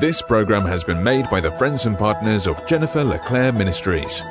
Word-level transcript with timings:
This 0.00 0.22
program 0.22 0.62
has 0.62 0.82
been 0.82 1.04
made 1.04 1.28
by 1.28 1.42
the 1.42 1.50
friends 1.50 1.84
and 1.84 1.98
partners 1.98 2.46
of 2.46 2.66
Jennifer 2.66 3.04
LeClaire 3.04 3.52
Ministries. 3.52 4.22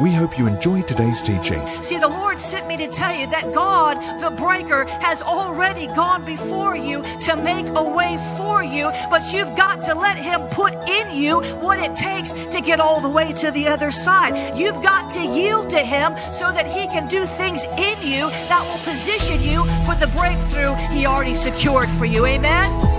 We 0.00 0.14
hope 0.14 0.38
you 0.38 0.46
enjoyed 0.46 0.88
today's 0.88 1.20
teaching. 1.20 1.64
See, 1.82 1.98
the 1.98 2.08
Lord 2.08 2.40
sent 2.40 2.66
me 2.66 2.78
to 2.78 2.88
tell 2.88 3.14
you 3.14 3.26
that 3.26 3.52
God, 3.52 3.98
the 4.18 4.30
breaker, 4.30 4.86
has 4.86 5.20
already 5.20 5.88
gone 5.88 6.24
before 6.24 6.74
you 6.74 7.02
to 7.20 7.36
make 7.36 7.66
a 7.68 7.82
way 7.82 8.16
for 8.38 8.64
you, 8.64 8.90
but 9.10 9.30
you've 9.30 9.54
got 9.56 9.82
to 9.82 9.94
let 9.94 10.16
Him 10.16 10.40
put 10.52 10.72
in 10.88 11.14
you 11.14 11.42
what 11.60 11.78
it 11.78 11.94
takes 11.94 12.32
to 12.32 12.62
get 12.64 12.80
all 12.80 13.02
the 13.02 13.10
way 13.10 13.34
to 13.34 13.50
the 13.50 13.68
other 13.68 13.90
side. 13.90 14.56
You've 14.56 14.82
got 14.82 15.10
to 15.12 15.20
yield 15.20 15.68
to 15.68 15.78
Him 15.80 16.16
so 16.32 16.50
that 16.50 16.66
He 16.66 16.86
can 16.86 17.08
do 17.08 17.26
things 17.26 17.64
in 17.64 18.00
you 18.00 18.30
that 18.48 18.64
will 18.64 18.90
position 18.90 19.42
you 19.42 19.64
for 19.84 19.94
the 19.96 20.10
breakthrough 20.16 20.74
He 20.96 21.04
already 21.04 21.34
secured 21.34 21.90
for 21.90 22.06
you. 22.06 22.24
Amen? 22.24 22.97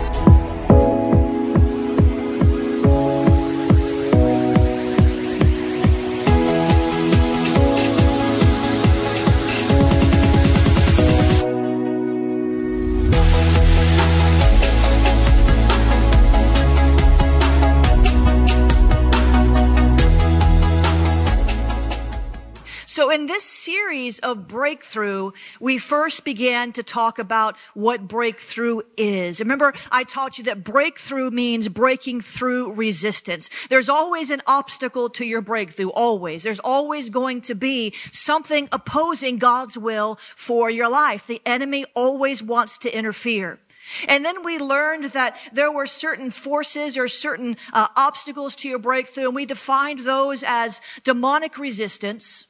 So, 22.90 23.12
in 23.12 23.28
this 23.28 23.44
series 23.44 24.18
of 24.18 24.48
breakthrough, 24.48 25.34
we 25.60 25.78
first 25.78 26.26
began 26.26 26.72
to 26.72 26.82
talk 26.82 27.20
about 27.20 27.56
what 27.76 28.08
breakthrough 28.08 28.82
is. 28.98 29.40
Remember, 29.40 29.76
I 29.92 30.04
taught 30.04 30.40
you 30.40 30.46
that 30.46 30.64
breakthrough 30.64 31.30
means 31.30 31.68
breaking 31.68 32.22
through 32.22 32.74
resistance. 32.74 33.52
There's 33.70 33.90
always 33.90 34.32
an 34.32 34.42
obstacle 34.48 35.08
to 35.12 35.24
your 35.24 35.42
breakthrough, 35.42 35.90
always. 35.90 36.42
There's 36.42 36.60
always 36.62 37.12
going 37.12 37.42
to 37.42 37.54
be 37.54 37.94
something 38.12 38.68
opposing 38.72 39.38
God's 39.38 39.78
will 39.78 40.16
for 40.36 40.72
your 40.72 40.90
life. 40.90 41.28
The 41.28 41.44
enemy 41.46 41.86
always 41.94 42.42
wants 42.42 42.80
to 42.80 42.98
interfere. 42.98 43.60
And 44.08 44.26
then 44.26 44.44
we 44.44 44.58
learned 44.58 45.12
that 45.12 45.38
there 45.54 45.72
were 45.72 45.86
certain 45.86 46.32
forces 46.32 46.98
or 46.98 47.08
certain 47.08 47.56
uh, 47.72 47.90
obstacles 47.96 48.56
to 48.56 48.68
your 48.68 48.80
breakthrough, 48.80 49.26
and 49.26 49.36
we 49.36 49.46
defined 49.46 50.00
those 50.00 50.44
as 50.44 50.82
demonic 51.04 51.60
resistance, 51.60 52.48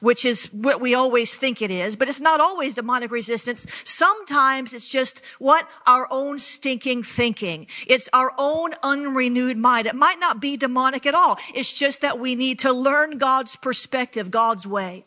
which 0.00 0.24
is 0.24 0.46
what 0.46 0.80
we 0.80 0.94
always 0.94 1.36
think 1.36 1.62
it 1.62 1.70
is, 1.70 1.96
but 1.96 2.08
it's 2.08 2.20
not 2.20 2.40
always 2.40 2.74
demonic 2.74 3.10
resistance. 3.10 3.66
Sometimes 3.84 4.74
it's 4.74 4.88
just 4.88 5.24
what? 5.38 5.68
Our 5.86 6.06
own 6.10 6.38
stinking 6.38 7.02
thinking. 7.02 7.66
It's 7.86 8.08
our 8.12 8.32
own 8.38 8.74
unrenewed 8.82 9.56
mind. 9.56 9.86
It 9.86 9.94
might 9.94 10.18
not 10.18 10.40
be 10.40 10.56
demonic 10.56 11.06
at 11.06 11.14
all. 11.14 11.38
It's 11.54 11.72
just 11.72 12.00
that 12.00 12.18
we 12.18 12.34
need 12.34 12.58
to 12.60 12.72
learn 12.72 13.18
God's 13.18 13.56
perspective, 13.56 14.30
God's 14.30 14.66
way. 14.66 15.04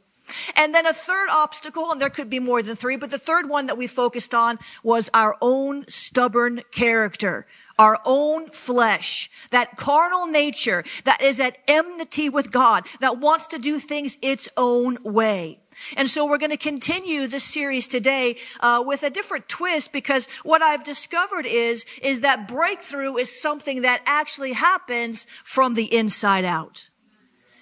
And 0.56 0.74
then 0.74 0.86
a 0.86 0.94
third 0.94 1.30
obstacle, 1.30 1.92
and 1.92 2.00
there 2.00 2.10
could 2.10 2.30
be 2.30 2.40
more 2.40 2.62
than 2.62 2.76
three, 2.76 2.96
but 2.96 3.10
the 3.10 3.18
third 3.18 3.50
one 3.50 3.66
that 3.66 3.78
we 3.78 3.88
focused 3.88 4.34
on 4.34 4.60
was 4.84 5.10
our 5.14 5.36
own 5.42 5.86
stubborn 5.88 6.62
character 6.72 7.46
our 7.82 8.00
own 8.06 8.48
flesh, 8.52 9.32
that 9.50 9.76
carnal 9.76 10.28
nature 10.28 10.84
that 11.04 11.20
is 11.20 11.40
at 11.40 11.58
enmity 11.68 12.30
with 12.30 12.52
God, 12.52 12.86
that 13.00 13.18
wants 13.18 13.48
to 13.48 13.58
do 13.58 13.80
things 13.80 14.20
its 14.22 14.48
own 14.56 15.00
way. 15.04 15.58
And 15.98 16.08
so 16.08 16.28
we're 16.28 16.38
going 16.38 16.52
to 16.52 16.58
continue 16.58 17.26
this 17.26 17.44
series 17.44 17.88
today 17.88 18.36
uh, 18.60 18.84
with 18.86 19.02
a 19.02 19.10
different 19.10 19.50
twist 19.50 19.92
because 19.92 20.28
what 20.44 20.62
I've 20.62 20.84
discovered 20.84 21.48
is 21.48 21.88
is 22.04 22.22
that 22.22 22.48
breakthrough 22.48 23.16
is 23.18 23.42
something 23.42 23.82
that 23.82 24.02
actually 24.06 24.54
happens 24.54 25.26
from 25.44 25.74
the 25.74 25.92
inside 25.92 26.46
out. 26.46 26.91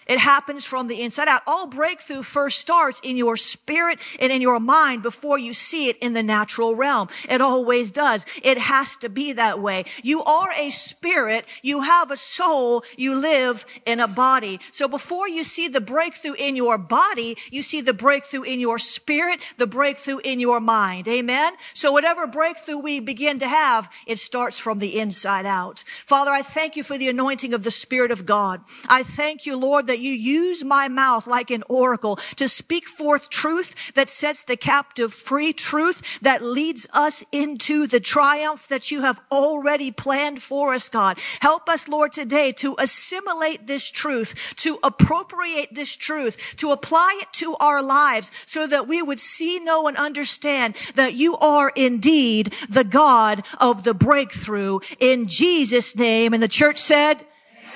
It 0.09 0.17
happens 0.17 0.65
from 0.65 0.87
the 0.87 1.01
inside 1.01 1.27
out. 1.27 1.43
All 1.45 1.67
breakthrough 1.67 2.23
first 2.23 2.59
starts 2.59 2.99
in 3.01 3.15
your 3.15 3.37
spirit 3.37 3.99
and 4.19 4.31
in 4.31 4.41
your 4.41 4.59
mind 4.59 5.03
before 5.03 5.37
you 5.37 5.53
see 5.53 5.87
it 5.87 5.97
in 5.99 6.13
the 6.13 6.23
natural 6.23 6.75
realm. 6.75 7.09
It 7.29 7.41
always 7.41 7.91
does. 7.91 8.25
It 8.43 8.57
has 8.57 8.97
to 8.97 9.07
be 9.07 9.33
that 9.33 9.61
way. 9.61 9.85
You 10.01 10.23
are 10.23 10.51
a 10.57 10.71
spirit. 10.71 11.45
You 11.61 11.81
have 11.81 12.09
a 12.09 12.17
soul. 12.17 12.83
You 12.97 13.13
live 13.13 13.65
in 13.85 13.99
a 13.99 14.07
body. 14.07 14.59
So 14.71 14.87
before 14.87 15.29
you 15.29 15.43
see 15.43 15.67
the 15.67 15.79
breakthrough 15.79 16.33
in 16.33 16.55
your 16.55 16.79
body, 16.79 17.37
you 17.51 17.61
see 17.61 17.79
the 17.79 17.93
breakthrough 17.93 18.41
in 18.41 18.59
your 18.59 18.79
spirit, 18.79 19.39
the 19.57 19.67
breakthrough 19.67 20.17
in 20.19 20.39
your 20.39 20.59
mind. 20.59 21.07
Amen. 21.07 21.53
So 21.75 21.91
whatever 21.91 22.25
breakthrough 22.25 22.79
we 22.79 22.99
begin 22.99 23.37
to 23.39 23.47
have, 23.47 23.91
it 24.07 24.17
starts 24.17 24.57
from 24.57 24.79
the 24.79 24.99
inside 24.99 25.45
out. 25.45 25.81
Father, 25.81 26.31
I 26.31 26.41
thank 26.41 26.75
you 26.75 26.81
for 26.81 26.97
the 26.97 27.09
anointing 27.09 27.53
of 27.53 27.63
the 27.63 27.69
Spirit 27.69 28.09
of 28.09 28.25
God. 28.25 28.61
I 28.87 29.03
thank 29.03 29.45
you, 29.45 29.55
Lord, 29.55 29.85
that 29.85 29.98
you 29.99 30.11
use 30.11 30.63
my 30.63 30.87
mouth 30.87 31.27
like 31.27 31.51
an 31.51 31.63
oracle 31.69 32.17
to 32.35 32.47
speak 32.47 32.87
forth 32.87 33.29
truth 33.29 33.93
that 33.93 34.09
sets 34.09 34.43
the 34.43 34.57
captive 34.57 35.13
free, 35.13 35.53
truth 35.53 36.19
that 36.21 36.41
leads 36.41 36.87
us 36.93 37.23
into 37.31 37.87
the 37.87 37.99
triumph 37.99 38.67
that 38.67 38.91
you 38.91 39.01
have 39.01 39.21
already 39.31 39.91
planned 39.91 40.41
for 40.41 40.73
us, 40.73 40.89
God. 40.89 41.19
Help 41.39 41.69
us, 41.69 41.87
Lord, 41.87 42.11
today 42.11 42.51
to 42.53 42.75
assimilate 42.79 43.67
this 43.67 43.91
truth, 43.91 44.53
to 44.57 44.79
appropriate 44.83 45.73
this 45.73 45.95
truth, 45.95 46.55
to 46.57 46.71
apply 46.71 47.19
it 47.21 47.31
to 47.33 47.55
our 47.57 47.81
lives 47.81 48.31
so 48.45 48.67
that 48.67 48.87
we 48.87 49.01
would 49.01 49.19
see, 49.19 49.59
know, 49.59 49.87
and 49.87 49.97
understand 49.97 50.75
that 50.95 51.13
you 51.13 51.37
are 51.37 51.71
indeed 51.75 52.53
the 52.69 52.83
God 52.83 53.45
of 53.59 53.83
the 53.83 53.93
breakthrough 53.93 54.79
in 54.99 55.27
Jesus' 55.27 55.95
name. 55.95 56.33
And 56.33 56.41
the 56.41 56.47
church 56.47 56.77
said, 56.77 57.25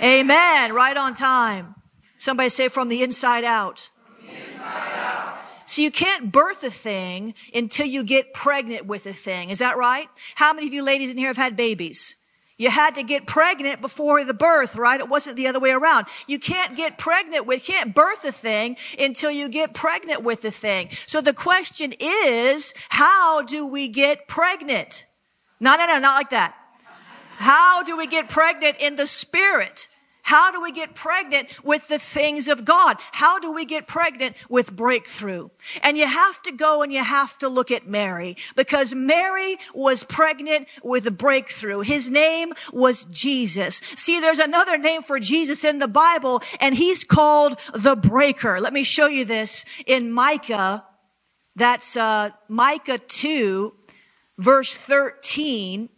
Amen. 0.01 0.33
Amen. 0.33 0.73
Right 0.73 0.97
on 0.97 1.13
time. 1.13 1.75
Somebody 2.23 2.47
say 2.47 2.69
from 2.69 2.87
the 2.87 3.03
inside 3.03 3.43
out. 3.43 3.89
So 5.65 5.81
you 5.81 5.91
can't 5.91 6.31
birth 6.31 6.63
a 6.63 6.69
thing 6.69 7.33
until 7.53 7.85
you 7.85 8.05
get 8.05 8.33
pregnant 8.33 8.85
with 8.85 9.05
a 9.05 9.11
thing. 9.11 9.49
Is 9.49 9.59
that 9.59 9.75
right? 9.75 10.07
How 10.35 10.53
many 10.53 10.67
of 10.67 10.73
you 10.73 10.83
ladies 10.83 11.11
in 11.11 11.17
here 11.17 11.27
have 11.27 11.35
had 11.35 11.57
babies? 11.57 12.15
You 12.57 12.69
had 12.69 12.95
to 12.95 13.03
get 13.03 13.27
pregnant 13.27 13.81
before 13.81 14.23
the 14.23 14.33
birth, 14.33 14.77
right? 14.77 15.01
It 15.01 15.09
wasn't 15.09 15.35
the 15.35 15.47
other 15.47 15.59
way 15.59 15.71
around. 15.71 16.07
You 16.25 16.39
can't 16.39 16.77
get 16.77 16.97
pregnant 16.97 17.45
with, 17.45 17.65
can't 17.65 17.93
birth 17.93 18.23
a 18.23 18.31
thing 18.31 18.77
until 18.97 19.29
you 19.29 19.49
get 19.49 19.73
pregnant 19.73 20.23
with 20.23 20.43
the 20.43 20.51
thing. 20.51 20.91
So 21.07 21.19
the 21.19 21.33
question 21.33 21.93
is, 21.99 22.73
how 22.87 23.41
do 23.41 23.67
we 23.67 23.89
get 23.89 24.29
pregnant? 24.29 25.07
No, 25.59 25.75
no, 25.75 25.85
no, 25.87 25.99
not 25.99 26.15
like 26.15 26.29
that. 26.29 26.55
How 27.35 27.83
do 27.83 27.97
we 27.97 28.07
get 28.07 28.29
pregnant 28.29 28.77
in 28.79 28.95
the 28.95 29.07
spirit? 29.07 29.89
How 30.23 30.51
do 30.51 30.61
we 30.61 30.71
get 30.71 30.95
pregnant 30.95 31.63
with 31.63 31.89
the 31.89 31.99
things 31.99 32.47
of 32.47 32.65
God? 32.65 32.97
How 33.11 33.39
do 33.39 33.51
we 33.51 33.65
get 33.65 33.87
pregnant 33.87 34.37
with 34.49 34.75
breakthrough? 34.75 35.49
And 35.81 35.97
you 35.97 36.07
have 36.07 36.41
to 36.43 36.51
go 36.51 36.81
and 36.81 36.91
you 36.93 37.03
have 37.03 37.37
to 37.39 37.49
look 37.49 37.71
at 37.71 37.87
Mary 37.87 38.37
because 38.55 38.93
Mary 38.93 39.57
was 39.73 40.03
pregnant 40.05 40.69
with 40.81 41.05
a 41.05 41.11
breakthrough. 41.11 41.81
His 41.81 42.09
name 42.09 42.53
was 42.71 43.03
Jesus. 43.05 43.81
See, 43.95 44.19
there's 44.19 44.39
another 44.39 44.77
name 44.77 45.01
for 45.03 45.19
Jesus 45.19 45.63
in 45.65 45.79
the 45.79 45.87
Bible 45.89 46.41
and 46.61 46.73
he's 46.75 47.03
called 47.03 47.59
the 47.73 47.95
breaker. 47.95 48.61
Let 48.61 48.73
me 48.73 48.83
show 48.83 49.07
you 49.07 49.25
this 49.25 49.65
in 49.85 50.11
Micah. 50.11 50.85
That's 51.55 51.97
uh, 51.97 52.31
Micah 52.47 52.97
2 52.97 53.73
verse 54.37 54.73
13. 54.73 55.89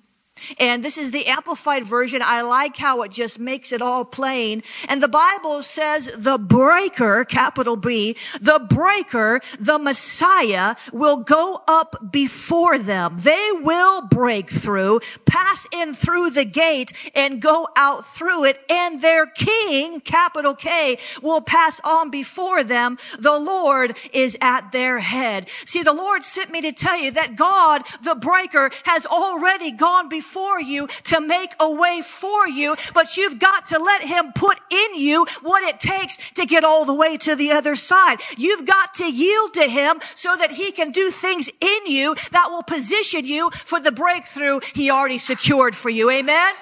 And 0.60 0.84
this 0.84 0.98
is 0.98 1.12
the 1.12 1.28
amplified 1.28 1.86
version. 1.86 2.22
I 2.22 2.42
like 2.42 2.78
how 2.78 3.02
it 3.02 3.12
just 3.12 3.40
makes 3.40 3.72
it 3.72 3.82
all 3.82 4.04
plain. 4.04 4.64
And 4.88 5.02
the 5.02 5.08
Bible 5.08 5.64
says 5.64 6.10
the 6.16 6.38
breaker, 6.38 7.24
capital 7.26 7.76
B, 7.76 8.16
the 8.42 8.60
breaker, 8.60 9.42
the 9.60 9.80
Messiah 9.80 10.76
will 10.92 11.18
go 11.18 11.64
up 11.68 12.12
before 12.12 12.78
them. 12.78 13.18
They 13.18 13.50
will 13.54 14.02
break 14.02 14.50
through, 14.50 15.00
pass 15.26 15.68
in 15.72 15.94
through 15.94 16.32
the 16.32 16.46
gate 16.46 16.92
and 17.16 17.42
go 17.42 17.70
out 17.76 18.06
through 18.06 18.46
it. 18.46 18.60
And 18.70 19.02
their 19.02 19.28
king, 19.28 20.02
capital 20.02 20.54
K, 20.54 20.98
will 21.22 21.42
pass 21.42 21.80
on 21.84 22.10
before 22.10 22.64
them. 22.64 22.98
The 23.18 23.40
Lord 23.40 23.98
is 24.12 24.38
at 24.42 24.72
their 24.72 25.00
head. 25.00 25.50
See, 25.66 25.82
the 25.82 25.94
Lord 25.94 26.24
sent 26.24 26.52
me 26.52 26.62
to 26.62 26.72
tell 26.72 27.00
you 27.00 27.12
that 27.12 27.36
God, 27.36 27.84
the 28.04 28.16
breaker, 28.16 28.70
has 28.84 29.06
already 29.06 29.72
gone 29.72 30.10
before 30.10 30.25
before 30.26 30.60
you 30.60 30.88
to 31.04 31.22
make 31.22 31.54
a 31.60 31.70
way 31.70 32.02
for 32.02 32.48
you, 32.48 32.76
but 32.94 33.16
you've 33.16 33.38
got 33.38 33.68
to 33.68 33.78
let 33.78 34.02
him 34.02 34.34
put 34.34 34.60
in 34.72 34.96
you 34.96 35.26
what 35.42 35.64
it 35.64 35.80
takes 35.80 36.18
to 36.32 36.46
get 36.46 36.64
all 36.64 36.84
the 36.84 36.94
way 36.94 37.16
to 37.16 37.36
the 37.36 37.52
other 37.52 37.76
side. 37.76 38.20
You've 38.36 38.66
got 38.66 38.96
to 38.96 39.12
yield 39.12 39.54
to 39.54 39.64
him 39.64 40.00
so 40.16 40.36
that 40.36 40.52
he 40.52 40.72
can 40.72 40.92
do 40.92 41.12
things 41.12 41.50
in 41.62 41.86
you 41.86 42.16
that 42.32 42.50
will 42.50 42.64
position 42.64 43.26
you 43.26 43.52
for 43.52 43.80
the 43.80 43.92
breakthrough 43.92 44.60
he 44.74 44.90
already 44.90 45.20
secured 45.20 45.76
for 45.76 45.90
you. 45.90 46.10
Amen. 46.10 46.54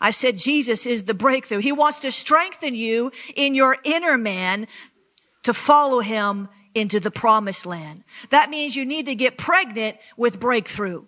I 0.00 0.10
said 0.10 0.36
Jesus 0.36 0.84
is 0.84 1.04
the 1.04 1.14
breakthrough. 1.14 1.58
He 1.58 1.72
wants 1.72 2.00
to 2.00 2.10
strengthen 2.10 2.74
you 2.74 3.12
in 3.36 3.54
your 3.54 3.78
inner 3.84 4.18
man 4.18 4.66
to 5.44 5.54
follow 5.54 6.00
him 6.00 6.48
into 6.74 7.00
the 7.00 7.10
promised 7.10 7.64
land. 7.64 8.04
That 8.28 8.50
means 8.50 8.76
you 8.76 8.84
need 8.84 9.06
to 9.06 9.14
get 9.14 9.38
pregnant 9.38 9.96
with 10.16 10.38
breakthrough. 10.38 11.06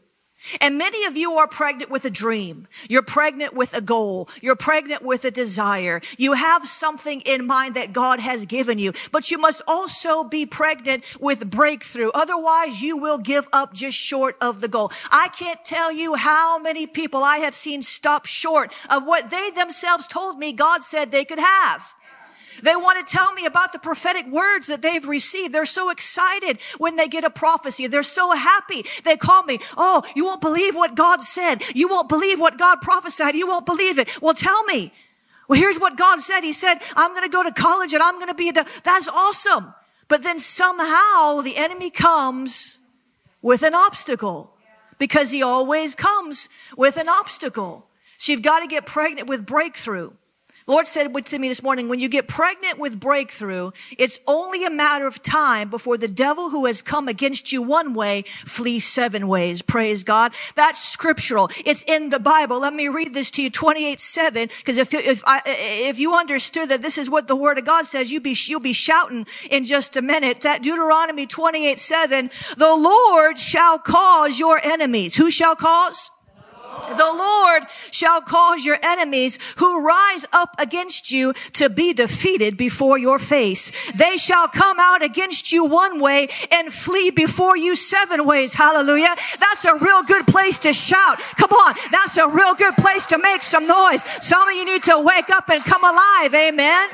And 0.60 0.78
many 0.78 1.04
of 1.04 1.16
you 1.16 1.32
are 1.34 1.48
pregnant 1.48 1.90
with 1.90 2.04
a 2.04 2.10
dream. 2.10 2.68
You're 2.88 3.02
pregnant 3.02 3.54
with 3.54 3.76
a 3.76 3.80
goal. 3.80 4.28
You're 4.40 4.56
pregnant 4.56 5.02
with 5.02 5.24
a 5.24 5.30
desire. 5.30 6.00
You 6.16 6.34
have 6.34 6.66
something 6.66 7.20
in 7.22 7.46
mind 7.46 7.74
that 7.74 7.92
God 7.92 8.20
has 8.20 8.46
given 8.46 8.78
you, 8.78 8.92
but 9.10 9.30
you 9.30 9.38
must 9.38 9.62
also 9.66 10.24
be 10.24 10.46
pregnant 10.46 11.04
with 11.20 11.50
breakthrough. 11.50 12.10
Otherwise, 12.14 12.80
you 12.80 12.96
will 12.96 13.18
give 13.18 13.48
up 13.52 13.74
just 13.74 13.98
short 13.98 14.36
of 14.40 14.60
the 14.60 14.68
goal. 14.68 14.92
I 15.10 15.28
can't 15.28 15.64
tell 15.64 15.92
you 15.92 16.14
how 16.14 16.58
many 16.58 16.86
people 16.86 17.24
I 17.24 17.38
have 17.38 17.54
seen 17.54 17.82
stop 17.82 18.26
short 18.26 18.72
of 18.88 19.04
what 19.04 19.30
they 19.30 19.50
themselves 19.50 20.06
told 20.06 20.38
me 20.38 20.52
God 20.52 20.84
said 20.84 21.10
they 21.10 21.24
could 21.24 21.40
have. 21.40 21.94
They 22.62 22.76
want 22.76 23.04
to 23.04 23.10
tell 23.10 23.32
me 23.32 23.46
about 23.46 23.72
the 23.72 23.78
prophetic 23.78 24.26
words 24.26 24.68
that 24.68 24.82
they've 24.82 25.06
received. 25.06 25.54
They're 25.54 25.66
so 25.66 25.90
excited 25.90 26.60
when 26.78 26.96
they 26.96 27.08
get 27.08 27.24
a 27.24 27.30
prophecy. 27.30 27.86
They're 27.86 28.02
so 28.02 28.32
happy. 28.32 28.84
They 29.04 29.16
call 29.16 29.42
me, 29.44 29.58
Oh, 29.76 30.02
you 30.14 30.24
won't 30.24 30.40
believe 30.40 30.74
what 30.74 30.94
God 30.94 31.22
said. 31.22 31.62
You 31.74 31.88
won't 31.88 32.08
believe 32.08 32.40
what 32.40 32.58
God 32.58 32.80
prophesied. 32.80 33.34
You 33.34 33.46
won't 33.46 33.66
believe 33.66 33.98
it. 33.98 34.20
Well, 34.20 34.34
tell 34.34 34.62
me. 34.64 34.92
Well, 35.48 35.58
here's 35.58 35.80
what 35.80 35.96
God 35.96 36.20
said. 36.20 36.42
He 36.42 36.52
said, 36.52 36.78
I'm 36.94 37.12
going 37.12 37.24
to 37.24 37.30
go 37.30 37.42
to 37.42 37.52
college 37.52 37.94
and 37.94 38.02
I'm 38.02 38.16
going 38.16 38.28
to 38.28 38.34
be 38.34 38.50
a, 38.50 38.66
that's 38.84 39.08
awesome. 39.08 39.74
But 40.06 40.22
then 40.22 40.38
somehow 40.38 41.40
the 41.42 41.56
enemy 41.56 41.90
comes 41.90 42.78
with 43.40 43.62
an 43.62 43.74
obstacle 43.74 44.54
because 44.98 45.30
he 45.30 45.42
always 45.42 45.94
comes 45.94 46.48
with 46.76 46.96
an 46.96 47.08
obstacle. 47.08 47.86
So 48.18 48.32
you've 48.32 48.42
got 48.42 48.60
to 48.60 48.66
get 48.66 48.84
pregnant 48.84 49.28
with 49.28 49.46
breakthrough. 49.46 50.12
Lord 50.68 50.86
said 50.86 51.08
to 51.14 51.38
me 51.38 51.48
this 51.48 51.62
morning, 51.62 51.88
when 51.88 51.98
you 51.98 52.10
get 52.10 52.28
pregnant 52.28 52.78
with 52.78 53.00
breakthrough, 53.00 53.70
it's 53.96 54.20
only 54.26 54.66
a 54.66 54.70
matter 54.70 55.06
of 55.06 55.22
time 55.22 55.70
before 55.70 55.96
the 55.96 56.06
devil 56.06 56.50
who 56.50 56.66
has 56.66 56.82
come 56.82 57.08
against 57.08 57.50
you 57.52 57.62
one 57.62 57.94
way 57.94 58.22
flees 58.26 58.86
seven 58.86 59.28
ways. 59.28 59.62
Praise 59.62 60.04
God. 60.04 60.34
That's 60.56 60.78
scriptural. 60.78 61.50
It's 61.64 61.82
in 61.84 62.10
the 62.10 62.20
Bible. 62.20 62.60
Let 62.60 62.74
me 62.74 62.88
read 62.88 63.14
this 63.14 63.30
to 63.32 63.42
you, 63.42 63.48
28, 63.48 63.98
7, 63.98 64.48
because 64.58 64.76
if, 64.76 64.92
if, 64.92 65.22
I, 65.26 65.40
if 65.46 65.98
you 65.98 66.14
understood 66.14 66.68
that 66.68 66.82
this 66.82 66.98
is 66.98 67.08
what 67.08 67.28
the 67.28 67.36
word 67.36 67.56
of 67.56 67.64
God 67.64 67.86
says, 67.86 68.12
you'll 68.12 68.22
be, 68.22 68.36
you'll 68.46 68.60
be 68.60 68.74
shouting 68.74 69.26
in 69.50 69.64
just 69.64 69.96
a 69.96 70.02
minute. 70.02 70.42
That 70.42 70.62
Deuteronomy 70.62 71.26
28, 71.26 71.78
7, 71.78 72.30
the 72.58 72.76
Lord 72.76 73.38
shall 73.38 73.78
cause 73.78 74.38
your 74.38 74.60
enemies. 74.62 75.16
Who 75.16 75.30
shall 75.30 75.56
cause? 75.56 76.10
The 76.86 77.12
Lord 77.14 77.64
shall 77.90 78.20
cause 78.20 78.64
your 78.64 78.78
enemies 78.82 79.38
who 79.56 79.84
rise 79.84 80.26
up 80.32 80.54
against 80.58 81.10
you 81.10 81.32
to 81.54 81.68
be 81.70 81.92
defeated 81.92 82.56
before 82.56 82.98
your 82.98 83.18
face. 83.18 83.72
They 83.94 84.16
shall 84.16 84.48
come 84.48 84.78
out 84.78 85.02
against 85.02 85.52
you 85.52 85.64
one 85.64 86.00
way 86.00 86.28
and 86.50 86.72
flee 86.72 87.10
before 87.10 87.56
you 87.56 87.74
seven 87.74 88.26
ways. 88.26 88.54
Hallelujah. 88.54 89.14
That's 89.38 89.64
a 89.64 89.74
real 89.76 90.02
good 90.02 90.26
place 90.26 90.58
to 90.60 90.72
shout. 90.72 91.18
Come 91.36 91.52
on. 91.52 91.74
That's 91.90 92.16
a 92.16 92.28
real 92.28 92.54
good 92.54 92.74
place 92.76 93.06
to 93.08 93.18
make 93.18 93.42
some 93.42 93.66
noise. 93.66 94.02
Some 94.20 94.48
of 94.48 94.54
you 94.54 94.64
need 94.64 94.82
to 94.84 95.00
wake 95.00 95.30
up 95.30 95.48
and 95.48 95.62
come 95.62 95.84
alive. 95.84 96.34
Amen. 96.34 96.88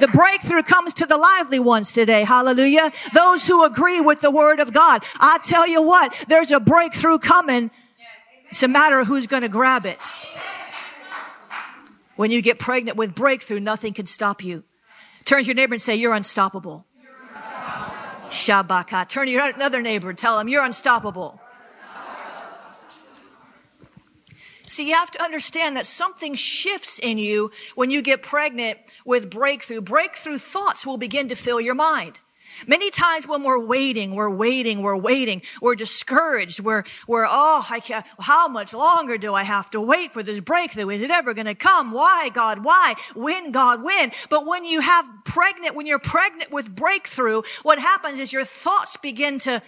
The 0.00 0.08
breakthrough 0.08 0.62
comes 0.62 0.94
to 0.94 1.06
the 1.06 1.18
lively 1.18 1.58
ones 1.58 1.92
today. 1.92 2.24
Hallelujah. 2.24 2.90
Those 3.12 3.46
who 3.46 3.64
agree 3.64 4.00
with 4.00 4.22
the 4.22 4.30
word 4.30 4.58
of 4.58 4.72
God. 4.72 5.04
I 5.18 5.38
tell 5.38 5.66
you 5.66 5.82
what, 5.82 6.14
there's 6.26 6.50
a 6.50 6.58
breakthrough 6.58 7.18
coming 7.18 7.70
it's 8.50 8.62
a 8.62 8.68
matter 8.68 8.98
of 8.98 9.06
who's 9.06 9.26
going 9.26 9.42
to 9.42 9.48
grab 9.48 9.86
it. 9.86 10.02
When 12.16 12.30
you 12.30 12.42
get 12.42 12.58
pregnant 12.58 12.96
with 12.96 13.14
breakthrough, 13.14 13.60
nothing 13.60 13.94
can 13.94 14.06
stop 14.06 14.44
you. 14.44 14.64
Turn 15.24 15.42
to 15.42 15.46
your 15.46 15.54
neighbor 15.54 15.74
and 15.74 15.82
say, 15.82 15.94
You're 15.94 16.14
unstoppable. 16.14 16.86
Shabaka. 18.28 19.08
Turn 19.08 19.26
to 19.26 19.32
your 19.32 19.42
other 19.42 19.80
neighbor 19.80 20.10
and 20.10 20.18
tell 20.18 20.38
him, 20.38 20.48
You're 20.48 20.64
unstoppable. 20.64 21.40
See, 24.66 24.88
you 24.88 24.94
have 24.94 25.10
to 25.10 25.22
understand 25.22 25.76
that 25.76 25.86
something 25.86 26.36
shifts 26.36 27.00
in 27.00 27.18
you 27.18 27.50
when 27.74 27.90
you 27.90 28.02
get 28.02 28.22
pregnant 28.22 28.78
with 29.04 29.28
breakthrough. 29.28 29.80
Breakthrough 29.80 30.38
thoughts 30.38 30.86
will 30.86 30.96
begin 30.96 31.28
to 31.28 31.34
fill 31.34 31.60
your 31.60 31.74
mind. 31.74 32.20
Many 32.66 32.90
times 32.90 33.26
when 33.26 33.42
we're 33.42 33.64
waiting, 33.64 34.14
we're 34.14 34.30
waiting, 34.30 34.82
we're 34.82 34.96
waiting, 34.96 35.42
we're 35.60 35.74
discouraged, 35.74 36.60
we're, 36.60 36.84
we're, 37.06 37.26
oh, 37.26 37.66
I 37.70 37.80
can't, 37.80 38.06
how 38.18 38.48
much 38.48 38.72
longer 38.72 39.18
do 39.18 39.34
I 39.34 39.42
have 39.42 39.70
to 39.70 39.80
wait 39.80 40.12
for 40.12 40.22
this 40.22 40.40
breakthrough? 40.40 40.88
Is 40.90 41.02
it 41.02 41.10
ever 41.10 41.34
going 41.34 41.46
to 41.46 41.54
come? 41.54 41.92
Why, 41.92 42.28
God? 42.28 42.64
Why? 42.64 42.94
When, 43.14 43.52
God? 43.52 43.82
When? 43.82 44.12
But 44.28 44.46
when 44.46 44.64
you 44.64 44.80
have 44.80 45.08
pregnant, 45.24 45.74
when 45.74 45.86
you're 45.86 45.98
pregnant 45.98 46.52
with 46.52 46.74
breakthrough, 46.74 47.42
what 47.62 47.78
happens 47.78 48.18
is 48.18 48.32
your 48.32 48.44
thoughts 48.44 48.96
begin 48.96 49.38
to 49.40 49.62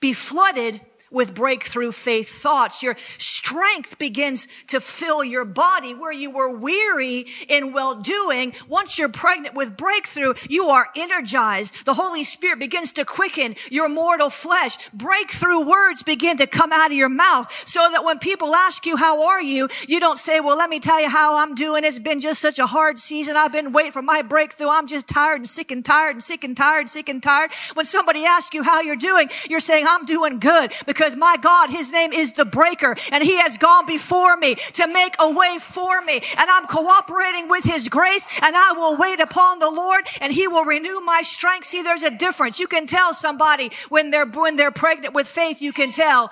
be 0.00 0.12
flooded 0.12 0.80
with 1.10 1.34
breakthrough 1.34 1.92
faith 1.92 2.28
thoughts. 2.28 2.82
Your 2.82 2.96
strength 3.16 3.98
begins 3.98 4.48
to 4.68 4.80
fill 4.80 5.24
your 5.24 5.44
body 5.44 5.94
where 5.94 6.12
you 6.12 6.30
were 6.30 6.54
weary 6.54 7.26
in 7.48 7.72
well 7.72 7.94
doing. 7.94 8.52
Once 8.68 8.98
you're 8.98 9.08
pregnant 9.08 9.54
with 9.54 9.76
breakthrough, 9.76 10.34
you 10.48 10.68
are 10.68 10.88
energized. 10.96 11.84
The 11.84 11.94
Holy 11.94 12.24
Spirit 12.24 12.58
begins 12.58 12.92
to 12.92 13.04
quicken 13.04 13.56
your 13.70 13.88
mortal 13.88 14.30
flesh. 14.30 14.76
Breakthrough 14.92 15.64
words 15.64 16.02
begin 16.02 16.36
to 16.38 16.46
come 16.46 16.72
out 16.72 16.90
of 16.90 16.96
your 16.96 17.08
mouth 17.08 17.50
so 17.66 17.88
that 17.90 18.04
when 18.04 18.18
people 18.18 18.54
ask 18.54 18.84
you, 18.86 18.96
how 18.96 19.28
are 19.28 19.42
you? 19.42 19.68
You 19.86 20.00
don't 20.00 20.18
say, 20.18 20.40
well, 20.40 20.58
let 20.58 20.70
me 20.70 20.80
tell 20.80 21.00
you 21.00 21.08
how 21.08 21.38
I'm 21.38 21.54
doing. 21.54 21.84
It's 21.84 21.98
been 21.98 22.20
just 22.20 22.40
such 22.40 22.58
a 22.58 22.66
hard 22.66 22.98
season. 23.00 23.36
I've 23.36 23.52
been 23.52 23.72
waiting 23.72 23.92
for 23.92 24.02
my 24.02 24.22
breakthrough. 24.22 24.68
I'm 24.68 24.86
just 24.86 25.08
tired 25.08 25.40
and 25.40 25.48
sick 25.48 25.70
and 25.70 25.84
tired 25.84 26.16
and 26.16 26.24
sick 26.24 26.44
and 26.44 26.56
tired, 26.56 26.80
and 26.80 26.90
sick 26.90 27.08
and 27.08 27.22
tired. 27.22 27.50
When 27.74 27.86
somebody 27.86 28.24
asks 28.24 28.54
you 28.54 28.62
how 28.62 28.80
you're 28.80 28.96
doing, 28.96 29.30
you're 29.48 29.60
saying, 29.60 29.86
I'm 29.88 30.04
doing 30.04 30.38
good 30.38 30.72
because 30.86 30.97
my 31.16 31.36
God, 31.36 31.70
His 31.70 31.92
name 31.92 32.12
is 32.12 32.32
the 32.32 32.44
breaker 32.44 32.96
and 33.12 33.24
He 33.24 33.36
has 33.38 33.56
gone 33.56 33.86
before 33.86 34.36
me 34.36 34.54
to 34.74 34.86
make 34.86 35.14
a 35.18 35.30
way 35.30 35.58
for 35.60 36.00
me. 36.02 36.20
And 36.38 36.50
I'm 36.50 36.66
cooperating 36.66 37.48
with 37.48 37.64
His 37.64 37.88
grace 37.88 38.26
and 38.42 38.56
I 38.56 38.72
will 38.72 38.96
wait 38.96 39.20
upon 39.20 39.58
the 39.58 39.70
Lord 39.70 40.06
and 40.20 40.32
He 40.32 40.48
will 40.48 40.64
renew 40.64 41.00
my 41.00 41.22
strength. 41.22 41.66
See, 41.66 41.82
there's 41.82 42.02
a 42.02 42.10
difference. 42.10 42.58
You 42.58 42.66
can 42.66 42.86
tell 42.86 43.14
somebody 43.14 43.70
when 43.88 44.10
they're, 44.10 44.26
when 44.26 44.56
they're 44.56 44.70
pregnant 44.70 45.14
with 45.14 45.26
faith, 45.26 45.60
you 45.60 45.72
can 45.72 45.92
tell 45.92 46.30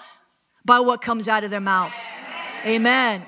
by 0.64 0.80
what 0.80 1.00
comes 1.00 1.28
out 1.28 1.44
of 1.44 1.50
their 1.50 1.60
mouth. 1.60 1.96
Amen. 2.64 3.24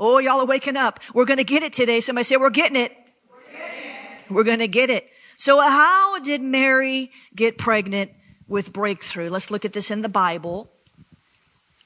Oh, 0.00 0.18
y'all 0.18 0.40
are 0.40 0.46
waking 0.46 0.76
up. 0.76 1.00
We're 1.12 1.24
going 1.24 1.38
to 1.38 1.44
get 1.44 1.64
it 1.64 1.72
today. 1.72 2.00
Somebody 2.00 2.24
say, 2.24 2.36
we're 2.36 2.50
getting 2.50 2.76
it. 2.76 2.92
We're, 3.28 3.58
getting 3.58 3.90
it. 3.90 4.30
we're 4.30 4.44
going 4.44 4.60
to 4.60 4.68
get 4.68 4.90
it. 4.90 5.08
So 5.36 5.60
how 5.60 6.20
did 6.20 6.40
Mary 6.40 7.10
get 7.34 7.58
pregnant 7.58 8.12
with 8.48 8.72
breakthrough? 8.72 9.30
Let's 9.30 9.50
look 9.50 9.64
at 9.64 9.72
this 9.72 9.90
in 9.90 10.02
the 10.02 10.08
Bible. 10.08 10.68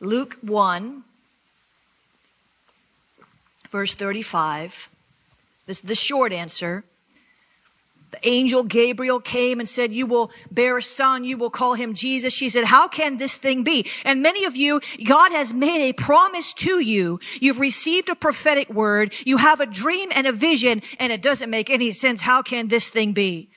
Luke 0.01 0.39
1, 0.43 1.05
verse 3.71 3.95
35. 3.95 4.89
This 5.67 5.79
is 5.79 5.83
the 5.83 5.95
short 5.95 6.33
answer. 6.33 6.85
The 8.13 8.29
angel 8.29 8.63
Gabriel 8.63 9.21
came 9.21 9.59
and 9.59 9.67
said, 9.67 9.95
You 9.95 10.07
will 10.07 10.31
bear 10.51 10.77
a 10.77 10.83
son, 10.83 11.25
you 11.25 11.39
will 11.39 11.51
call 11.51 11.75
him 11.75 11.95
Jesus. 11.95 12.35
She 12.35 12.51
said, 12.51 12.65
How 12.65 12.87
can 12.87 13.17
this 13.17 13.39
thing 13.39 13.65
be? 13.65 13.87
And 14.05 14.23
many 14.23 14.45
of 14.45 14.55
you, 14.55 14.81
God 15.05 15.33
has 15.33 15.55
made 15.55 15.89
a 15.89 15.95
promise 15.95 16.53
to 16.55 16.79
you. 16.79 17.21
You've 17.41 17.59
received 17.59 18.11
a 18.11 18.15
prophetic 18.15 18.69
word, 18.69 19.15
you 19.25 19.39
have 19.39 19.61
a 19.61 19.67
dream 19.67 20.11
and 20.15 20.27
a 20.27 20.33
vision, 20.33 20.83
and 20.99 21.11
it 21.11 21.23
doesn't 21.23 21.49
make 21.49 21.71
any 21.71 21.91
sense. 21.91 22.21
How 22.21 22.43
can 22.43 22.69
this 22.69 22.91
thing 22.91 23.13
be? 23.13 23.49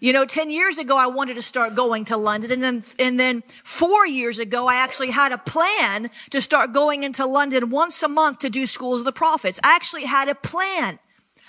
You 0.00 0.12
know, 0.12 0.26
10 0.26 0.50
years 0.50 0.76
ago, 0.76 0.96
I 0.96 1.06
wanted 1.06 1.34
to 1.34 1.42
start 1.42 1.74
going 1.74 2.04
to 2.06 2.16
London. 2.16 2.50
And 2.50 2.62
then, 2.62 2.84
and 2.98 3.18
then 3.18 3.42
four 3.62 4.06
years 4.06 4.38
ago, 4.38 4.66
I 4.66 4.74
actually 4.74 5.10
had 5.10 5.32
a 5.32 5.38
plan 5.38 6.10
to 6.30 6.42
start 6.42 6.72
going 6.72 7.04
into 7.04 7.24
London 7.24 7.70
once 7.70 8.02
a 8.02 8.08
month 8.08 8.40
to 8.40 8.50
do 8.50 8.66
schools 8.66 9.00
of 9.00 9.04
the 9.04 9.12
prophets. 9.12 9.60
I 9.62 9.74
actually 9.74 10.04
had 10.04 10.28
a 10.28 10.34
plan. 10.34 10.98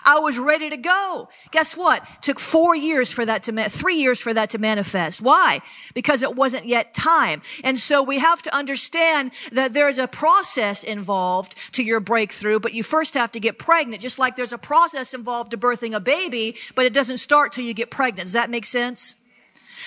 I 0.05 0.19
was 0.19 0.37
ready 0.37 0.69
to 0.69 0.77
go. 0.77 1.29
Guess 1.51 1.75
what? 1.75 2.07
Took 2.21 2.39
four 2.39 2.75
years 2.75 3.11
for 3.11 3.25
that 3.25 3.43
to, 3.43 3.69
three 3.69 3.95
years 3.95 4.21
for 4.21 4.33
that 4.33 4.51
to 4.51 4.57
manifest. 4.57 5.21
Why? 5.21 5.61
Because 5.93 6.21
it 6.21 6.35
wasn't 6.35 6.67
yet 6.67 6.93
time. 6.93 7.41
And 7.63 7.79
so 7.79 8.03
we 8.03 8.19
have 8.19 8.41
to 8.43 8.55
understand 8.55 9.31
that 9.51 9.73
there's 9.73 9.97
a 9.97 10.07
process 10.07 10.83
involved 10.83 11.55
to 11.73 11.83
your 11.83 11.99
breakthrough, 11.99 12.59
but 12.59 12.73
you 12.73 12.83
first 12.83 13.15
have 13.15 13.31
to 13.31 13.39
get 13.39 13.57
pregnant, 13.57 14.01
just 14.01 14.19
like 14.19 14.35
there's 14.35 14.53
a 14.53 14.57
process 14.57 15.13
involved 15.13 15.51
to 15.51 15.57
birthing 15.57 15.95
a 15.95 15.99
baby, 15.99 16.55
but 16.75 16.85
it 16.85 16.93
doesn't 16.93 17.17
start 17.17 17.51
till 17.51 17.65
you 17.65 17.73
get 17.73 17.89
pregnant. 17.89 18.27
Does 18.27 18.33
that 18.33 18.49
make 18.49 18.65
sense? 18.65 19.15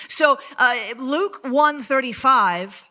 So, 0.07 0.37
uh, 0.57 0.77
Luke 0.97 1.39
135, 1.43 2.89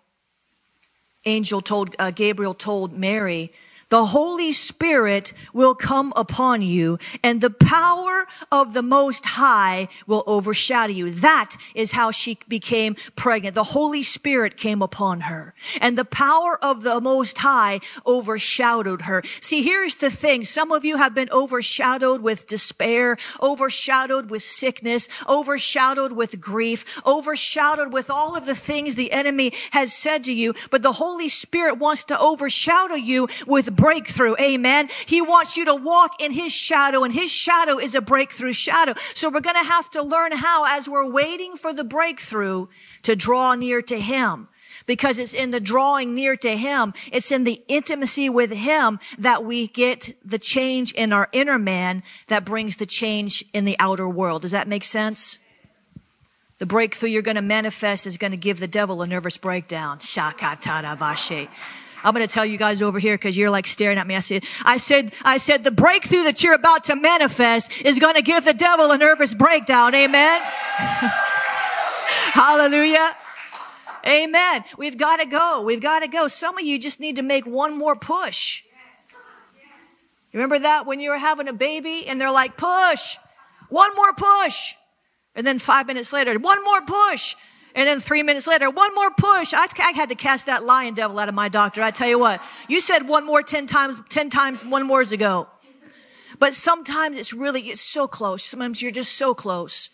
angel 1.24 1.60
told, 1.60 1.94
uh, 1.98 2.10
Gabriel 2.10 2.54
told 2.54 2.92
Mary, 2.92 3.52
the 3.88 4.06
Holy 4.06 4.52
Spirit 4.52 5.32
will 5.52 5.74
come 5.74 6.12
upon 6.14 6.62
you 6.62 6.98
and 7.22 7.40
the 7.40 7.50
power 7.50 8.26
of 8.52 8.74
the 8.74 8.82
Most 8.82 9.24
High 9.24 9.88
will 10.06 10.24
overshadow 10.26 10.92
you. 10.92 11.10
That 11.10 11.56
is 11.74 11.92
how 11.92 12.10
she 12.10 12.38
became 12.48 12.96
pregnant. 13.16 13.54
The 13.54 13.64
Holy 13.64 14.02
Spirit 14.02 14.56
came 14.56 14.82
upon 14.82 15.22
her 15.22 15.54
and 15.80 15.96
the 15.96 16.04
power 16.04 16.62
of 16.62 16.82
the 16.82 17.00
Most 17.00 17.38
High 17.38 17.80
overshadowed 18.06 19.02
her. 19.02 19.22
See, 19.40 19.62
here's 19.62 19.96
the 19.96 20.10
thing. 20.10 20.44
Some 20.44 20.70
of 20.70 20.84
you 20.84 20.98
have 20.98 21.14
been 21.14 21.30
overshadowed 21.32 22.20
with 22.20 22.46
despair, 22.46 23.16
overshadowed 23.40 24.30
with 24.30 24.42
sickness, 24.42 25.08
overshadowed 25.28 26.12
with 26.12 26.40
grief, 26.40 27.00
overshadowed 27.06 27.92
with 27.92 28.10
all 28.10 28.36
of 28.36 28.44
the 28.44 28.54
things 28.54 28.94
the 28.94 29.12
enemy 29.12 29.52
has 29.70 29.94
said 29.94 30.24
to 30.24 30.32
you. 30.32 30.54
But 30.70 30.82
the 30.82 30.92
Holy 30.92 31.28
Spirit 31.28 31.78
wants 31.78 32.04
to 32.04 32.20
overshadow 32.20 32.94
you 32.94 33.28
with 33.46 33.77
breakthrough. 33.78 34.34
Amen. 34.38 34.90
He 35.06 35.22
wants 35.22 35.56
you 35.56 35.64
to 35.64 35.74
walk 35.74 36.20
in 36.20 36.32
his 36.32 36.52
shadow 36.52 37.04
and 37.04 37.14
his 37.14 37.30
shadow 37.30 37.78
is 37.78 37.94
a 37.94 38.02
breakthrough 38.02 38.52
shadow. 38.52 38.92
So 39.14 39.30
we're 39.30 39.40
going 39.40 39.56
to 39.56 39.70
have 39.70 39.88
to 39.90 40.02
learn 40.02 40.32
how 40.32 40.66
as 40.66 40.88
we're 40.88 41.10
waiting 41.10 41.56
for 41.56 41.72
the 41.72 41.84
breakthrough 41.84 42.66
to 43.04 43.16
draw 43.16 43.54
near 43.54 43.80
to 43.82 43.98
him 43.98 44.48
because 44.86 45.20
it's 45.20 45.34
in 45.34 45.52
the 45.52 45.60
drawing 45.60 46.14
near 46.14 46.36
to 46.36 46.56
him. 46.56 46.92
It's 47.12 47.30
in 47.30 47.44
the 47.44 47.62
intimacy 47.68 48.28
with 48.28 48.50
him 48.50 48.98
that 49.18 49.44
we 49.44 49.68
get 49.68 50.16
the 50.28 50.38
change 50.38 50.92
in 50.92 51.12
our 51.12 51.28
inner 51.32 51.58
man 51.58 52.02
that 52.26 52.44
brings 52.44 52.78
the 52.78 52.86
change 52.86 53.44
in 53.52 53.64
the 53.64 53.76
outer 53.78 54.08
world. 54.08 54.42
Does 54.42 54.50
that 54.50 54.66
make 54.66 54.84
sense? 54.84 55.38
The 56.58 56.66
breakthrough 56.66 57.10
you're 57.10 57.22
going 57.22 57.36
to 57.36 57.42
manifest 57.42 58.06
is 58.06 58.16
going 58.16 58.32
to 58.32 58.36
give 58.36 58.58
the 58.58 58.66
devil 58.66 59.00
a 59.02 59.06
nervous 59.06 59.36
breakdown. 59.36 59.98
Shakatarabashe. 59.98 61.48
I'm 62.04 62.14
going 62.14 62.26
to 62.26 62.32
tell 62.32 62.46
you 62.46 62.58
guys 62.58 62.82
over 62.82 62.98
here 62.98 63.14
because 63.14 63.36
you're 63.36 63.50
like 63.50 63.66
staring 63.66 63.98
at 63.98 64.06
me. 64.06 64.14
I 64.16 64.20
said, 64.20 64.44
I 64.64 64.76
said, 64.76 65.12
I 65.22 65.38
said, 65.38 65.64
the 65.64 65.70
breakthrough 65.70 66.22
that 66.24 66.42
you're 66.42 66.54
about 66.54 66.84
to 66.84 66.96
manifest 66.96 67.72
is 67.84 67.98
going 67.98 68.14
to 68.14 68.22
give 68.22 68.44
the 68.44 68.54
devil 68.54 68.90
a 68.90 68.98
nervous 68.98 69.34
breakdown. 69.34 69.94
Amen. 69.94 70.40
Hallelujah. 72.32 73.16
Amen. 74.06 74.64
We've 74.76 74.96
got 74.96 75.16
to 75.16 75.26
go. 75.26 75.62
We've 75.62 75.80
got 75.80 76.00
to 76.00 76.08
go. 76.08 76.28
Some 76.28 76.56
of 76.56 76.64
you 76.64 76.78
just 76.78 77.00
need 77.00 77.16
to 77.16 77.22
make 77.22 77.46
one 77.46 77.76
more 77.76 77.96
push. 77.96 78.62
Remember 80.32 80.58
that 80.58 80.86
when 80.86 81.00
you 81.00 81.10
were 81.10 81.18
having 81.18 81.48
a 81.48 81.52
baby 81.52 82.06
and 82.06 82.20
they're 82.20 82.30
like, 82.30 82.56
push, 82.56 83.16
one 83.70 83.94
more 83.96 84.12
push. 84.12 84.74
And 85.34 85.46
then 85.46 85.58
five 85.58 85.86
minutes 85.86 86.12
later, 86.12 86.38
one 86.38 86.62
more 86.64 86.80
push. 86.82 87.34
And 87.78 87.86
then 87.86 88.00
three 88.00 88.24
minutes 88.24 88.48
later, 88.48 88.68
one 88.70 88.92
more 88.96 89.12
push. 89.12 89.54
I, 89.54 89.68
I, 89.78 89.92
had 89.92 90.08
to 90.08 90.16
cast 90.16 90.46
that 90.46 90.64
lion 90.64 90.94
devil 90.94 91.16
out 91.16 91.28
of 91.28 91.34
my 91.36 91.48
doctor. 91.48 91.80
I 91.80 91.92
tell 91.92 92.08
you 92.08 92.18
what, 92.18 92.42
you 92.68 92.80
said 92.80 93.06
one 93.06 93.24
more 93.24 93.40
10 93.40 93.68
times, 93.68 94.02
10 94.08 94.30
times, 94.30 94.64
one 94.64 94.84
more 94.84 95.00
ago. 95.02 95.46
But 96.40 96.54
sometimes 96.54 97.16
it's 97.16 97.32
really, 97.32 97.60
it's 97.68 97.80
so 97.80 98.08
close. 98.08 98.42
Sometimes 98.42 98.82
you're 98.82 98.90
just 98.90 99.12
so 99.12 99.32
close. 99.32 99.90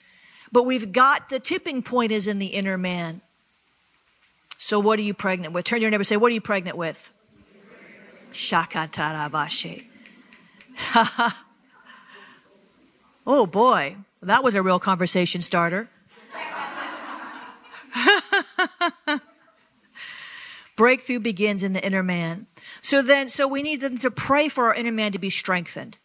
But 0.51 0.63
we've 0.63 0.93
got 0.93 1.29
the 1.29 1.39
tipping 1.39 1.83
point 1.83 2.11
is 2.11 2.27
in 2.27 2.39
the 2.39 2.47
inner 2.47 2.79
man. 2.79 3.21
So 4.57 4.81
what 4.81 4.99
are 4.99 5.03
you 5.03 5.13
pregnant 5.13 5.53
with? 5.53 5.67
Turn 5.67 5.81
to 5.81 5.83
your 5.83 5.91
neighbor 5.91 6.05
say, 6.05 6.17
what 6.17 6.31
are 6.33 6.35
you 6.35 6.41
pregnant 6.41 6.79
with? 6.79 7.13
Shakatarabashe. 8.33 9.85
oh 13.27 13.45
boy, 13.45 13.97
that 14.23 14.43
was 14.43 14.55
a 14.55 14.63
real 14.63 14.79
conversation 14.79 15.43
starter. 15.43 15.91
Breakthrough 20.85 21.21
begins 21.21 21.63
in 21.63 21.73
the 21.73 21.83
inner 21.83 22.03
man. 22.03 22.45
So 22.83 23.01
then, 23.01 23.29
so 23.29 23.49
we 23.49 23.63
need 23.63 23.81
them 23.81 23.97
to 23.97 24.11
pray 24.11 24.51
for 24.51 24.67
our 24.67 24.75
inner 24.75 24.93
man 24.93 25.13
to 25.13 25.19
be 25.19 25.31
strengthened. 25.31 25.97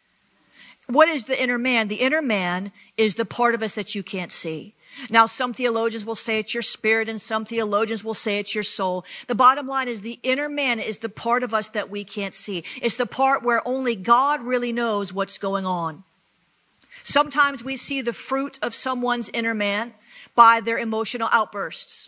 What 0.88 1.10
is 1.10 1.26
the 1.26 1.38
inner 1.38 1.58
man? 1.58 1.90
The 1.90 1.98
inner 1.98 2.22
man 2.22 2.72
is 2.96 3.16
the 3.16 3.26
part 3.26 3.54
of 3.54 3.62
us 3.62 3.76
that 3.76 3.94
you 3.94 4.04
can't 4.04 4.32
see. 4.32 4.76
Now, 5.10 5.26
some 5.26 5.54
theologians 5.54 6.06
will 6.06 6.16
say 6.16 6.40
it's 6.40 6.54
your 6.54 6.62
spirit 6.62 7.10
and 7.10 7.20
some 7.20 7.44
theologians 7.44 8.06
will 8.06 8.14
say 8.14 8.40
it's 8.40 8.56
your 8.56 8.64
soul. 8.64 9.04
The 9.28 9.36
bottom 9.36 9.68
line 9.68 9.90
is 9.90 10.02
the 10.02 10.18
inner 10.24 10.48
man 10.48 10.80
is 10.80 11.00
the 11.00 11.10
part 11.10 11.44
of 11.44 11.54
us 11.54 11.68
that 11.72 11.90
we 11.90 12.06
can't 12.06 12.34
see. 12.34 12.64
It's 12.82 12.96
the 12.96 13.06
part 13.06 13.44
where 13.44 13.62
only 13.68 13.98
God 13.98 14.44
really 14.44 14.72
knows 14.72 15.12
what's 15.12 15.38
going 15.38 15.66
on. 15.66 16.06
Sometimes 17.04 17.66
we 17.66 17.76
see 17.76 18.02
the 18.02 18.14
fruit 18.14 18.58
of 18.62 18.74
someone's 18.74 19.28
inner 19.34 19.54
man 19.54 19.94
by 20.36 20.62
their 20.62 20.78
emotional 20.78 21.28
outbursts 21.34 22.08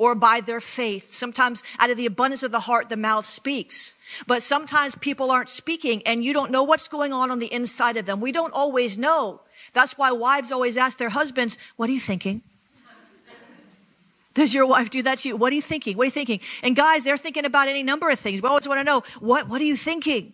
or 0.00 0.14
by 0.14 0.40
their 0.40 0.60
faith. 0.60 1.12
Sometimes 1.12 1.62
out 1.78 1.90
of 1.90 1.96
the 1.98 2.06
abundance 2.06 2.42
of 2.42 2.50
the 2.50 2.60
heart, 2.60 2.88
the 2.88 2.96
mouth 2.96 3.26
speaks. 3.26 3.94
But 4.26 4.42
sometimes 4.42 4.96
people 4.96 5.30
aren't 5.30 5.50
speaking 5.50 6.02
and 6.06 6.24
you 6.24 6.32
don't 6.32 6.50
know 6.50 6.62
what's 6.62 6.88
going 6.88 7.12
on 7.12 7.30
on 7.30 7.38
the 7.38 7.52
inside 7.52 7.98
of 7.98 8.06
them. 8.06 8.18
We 8.18 8.32
don't 8.32 8.54
always 8.54 8.96
know. 8.96 9.42
That's 9.74 9.98
why 9.98 10.10
wives 10.10 10.50
always 10.50 10.78
ask 10.78 10.96
their 10.96 11.10
husbands, 11.10 11.58
what 11.76 11.90
are 11.90 11.92
you 11.92 12.00
thinking? 12.00 12.40
Does 14.32 14.54
your 14.54 14.66
wife 14.66 14.88
do 14.88 15.02
that 15.02 15.18
to 15.18 15.28
you? 15.28 15.36
What 15.36 15.52
are 15.52 15.56
you 15.56 15.60
thinking? 15.60 15.98
What 15.98 16.04
are 16.04 16.06
you 16.06 16.10
thinking? 16.12 16.40
And 16.62 16.74
guys, 16.74 17.04
they're 17.04 17.18
thinking 17.18 17.44
about 17.44 17.68
any 17.68 17.82
number 17.82 18.08
of 18.08 18.18
things. 18.18 18.40
We 18.40 18.48
always 18.48 18.66
want 18.66 18.80
to 18.80 18.84
know, 18.84 19.02
what, 19.18 19.50
what 19.50 19.60
are 19.60 19.64
you 19.64 19.76
thinking? 19.76 20.32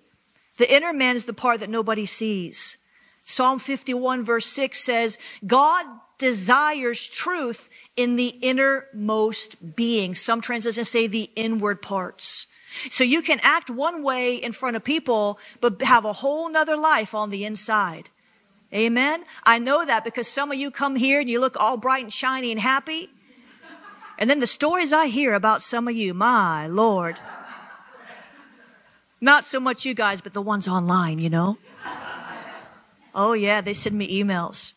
The 0.58 0.73
inner 0.73 0.92
man 0.92 1.16
is 1.16 1.25
the 1.25 1.32
part 1.32 1.58
that 1.58 1.70
nobody 1.70 2.06
sees. 2.06 2.76
Psalm 3.25 3.58
51 3.58 4.25
verse 4.25 4.46
6 4.46 4.78
says, 4.78 5.18
God 5.44 5.87
desires 6.18 7.08
truth 7.08 7.68
in 7.96 8.16
the 8.16 8.28
innermost 8.40 9.76
being. 9.76 10.14
Some 10.14 10.40
translations 10.40 10.88
say 10.88 11.06
the 11.06 11.30
inward 11.37 11.82
parts. 11.82 12.46
So 12.90 13.04
you 13.04 13.23
can 13.23 13.40
act 13.42 13.70
one 13.70 14.02
way 14.02 14.37
in 14.37 14.52
front 14.52 14.76
of 14.76 14.85
people, 14.85 15.38
but 15.61 15.80
have 15.82 16.04
a 16.04 16.12
whole 16.12 16.49
nother 16.50 16.76
life 16.76 17.14
on 17.14 17.30
the 17.30 17.44
inside. 17.44 18.11
Amen. 18.73 19.25
I 19.44 19.58
know 19.58 19.85
that 19.85 20.04
because 20.04 20.28
some 20.28 20.50
of 20.50 20.58
you 20.58 20.70
come 20.70 20.96
here 20.96 21.20
and 21.20 21.30
you 21.30 21.40
look 21.40 21.56
all 21.58 21.76
bright 21.76 22.02
and 22.02 22.12
shiny 22.12 22.50
and 22.50 22.61
happy. 22.61 23.11
And 24.18 24.28
then 24.28 24.40
the 24.40 24.46
stories 24.46 24.92
I 24.92 25.06
hear 25.06 25.35
about 25.35 25.62
some 25.62 25.88
of 25.88 25.94
you, 25.94 26.14
my 26.14 26.66
Lord. 26.66 27.18
Not 29.20 29.46
so 29.46 29.61
much 29.61 29.87
you 29.87 29.94
guys, 29.94 30.20
but 30.20 30.35
the 30.35 30.42
ones 30.42 30.68
online, 30.68 31.18
you 31.18 31.30
know. 31.30 31.58
Oh 33.14 33.32
yeah, 33.32 33.62
they 33.62 33.73
send 33.73 33.96
me 33.96 34.23
emails. 34.23 34.75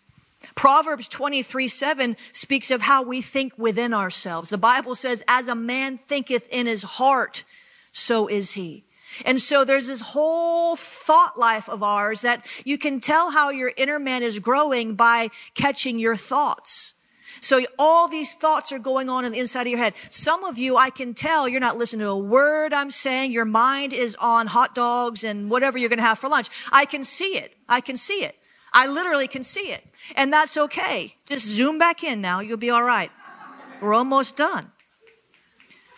Proverbs 0.59 1.07
23 1.07 1.69
7 1.69 2.17
speaks 2.33 2.69
of 2.69 2.81
how 2.81 3.01
we 3.01 3.21
think 3.21 3.57
within 3.57 3.93
ourselves. 3.93 4.49
The 4.49 4.57
Bible 4.57 4.93
says, 4.93 5.23
as 5.25 5.47
a 5.47 5.55
man 5.55 5.95
thinketh 5.95 6.49
in 6.49 6.67
his 6.67 6.83
heart, 6.83 7.45
so 7.93 8.27
is 8.27 8.55
he. 8.55 8.83
And 9.23 9.39
so 9.39 9.63
there's 9.63 9.87
this 9.87 10.01
whole 10.01 10.75
thought 10.75 11.39
life 11.39 11.69
of 11.69 11.81
ours 11.81 12.23
that 12.23 12.45
you 12.65 12.77
can 12.77 12.99
tell 12.99 13.31
how 13.31 13.51
your 13.51 13.71
inner 13.77 13.99
man 13.99 14.21
is 14.21 14.39
growing 14.39 14.95
by 14.95 15.29
catching 15.55 15.97
your 15.97 16.17
thoughts. 16.17 16.95
So 17.39 17.61
all 17.79 18.09
these 18.09 18.33
thoughts 18.33 18.73
are 18.73 18.79
going 18.79 19.07
on 19.07 19.23
in 19.23 19.31
the 19.31 19.39
inside 19.39 19.61
of 19.61 19.67
your 19.67 19.79
head. 19.79 19.93
Some 20.09 20.43
of 20.43 20.57
you, 20.57 20.75
I 20.75 20.89
can 20.89 21.13
tell 21.13 21.47
you're 21.47 21.61
not 21.61 21.77
listening 21.77 22.01
to 22.01 22.09
a 22.09 22.17
word 22.17 22.73
I'm 22.73 22.91
saying. 22.91 23.31
Your 23.31 23.45
mind 23.45 23.93
is 23.93 24.17
on 24.17 24.47
hot 24.47 24.75
dogs 24.75 25.23
and 25.23 25.49
whatever 25.49 25.77
you're 25.77 25.87
going 25.87 25.99
to 25.99 26.03
have 26.03 26.19
for 26.19 26.27
lunch. 26.27 26.49
I 26.69 26.83
can 26.83 27.05
see 27.05 27.37
it. 27.37 27.55
I 27.69 27.79
can 27.79 27.95
see 27.95 28.25
it. 28.25 28.35
I 28.73 28.87
literally 28.87 29.27
can 29.27 29.43
see 29.43 29.71
it. 29.71 29.85
And 30.15 30.31
that's 30.31 30.57
okay. 30.57 31.15
Just 31.27 31.47
zoom 31.47 31.77
back 31.77 32.03
in 32.03 32.21
now. 32.21 32.39
You'll 32.39 32.57
be 32.57 32.69
all 32.69 32.83
right. 32.83 33.11
We're 33.81 33.93
almost 33.93 34.35
done. 34.35 34.71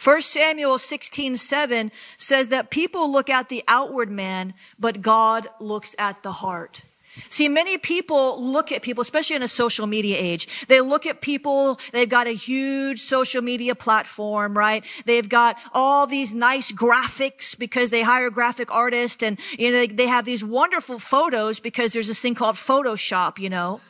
1 0.04 0.22
Samuel 0.22 0.80
16, 0.80 1.36
7 1.38 1.92
says 2.18 2.50
that 2.50 2.72
people 2.72 3.12
look 3.12 3.30
at 3.30 3.50
the 3.50 3.64
outward 3.68 4.10
man, 4.10 4.56
but 4.80 5.02
God 5.02 5.48
looks 5.60 5.96
at 6.00 6.24
the 6.24 6.32
heart. 6.32 6.82
See, 7.30 7.50
many 7.50 7.78
people 7.78 8.42
look 8.42 8.72
at 8.72 8.82
people, 8.82 9.02
especially 9.02 9.36
in 9.36 9.44
a 9.44 9.48
social 9.48 9.86
media 9.86 10.18
age. 10.18 10.66
They 10.68 10.80
look 10.80 11.06
at 11.06 11.20
people, 11.22 11.80
they've 11.92 12.08
got 12.08 12.28
a 12.28 12.32
huge 12.32 13.02
social 13.02 13.42
media 13.42 13.76
platform, 13.76 14.58
right? 14.58 14.86
They've 15.06 15.28
got 15.28 15.58
all 15.74 16.08
these 16.08 16.34
nice 16.34 16.72
graphics 16.72 17.58
because 17.58 17.90
they 17.90 18.02
hire 18.02 18.30
graphic 18.30 18.72
artists 18.72 19.22
and, 19.24 19.40
you 19.60 19.72
know, 19.72 19.78
they, 19.78 19.88
they 19.88 20.08
have 20.08 20.24
these 20.24 20.44
wonderful 20.44 21.00
photos 21.00 21.60
because 21.60 21.92
there's 21.92 22.08
this 22.08 22.22
thing 22.22 22.36
called 22.36 22.56
Photoshop, 22.56 23.40
you 23.40 23.50
know. 23.50 23.82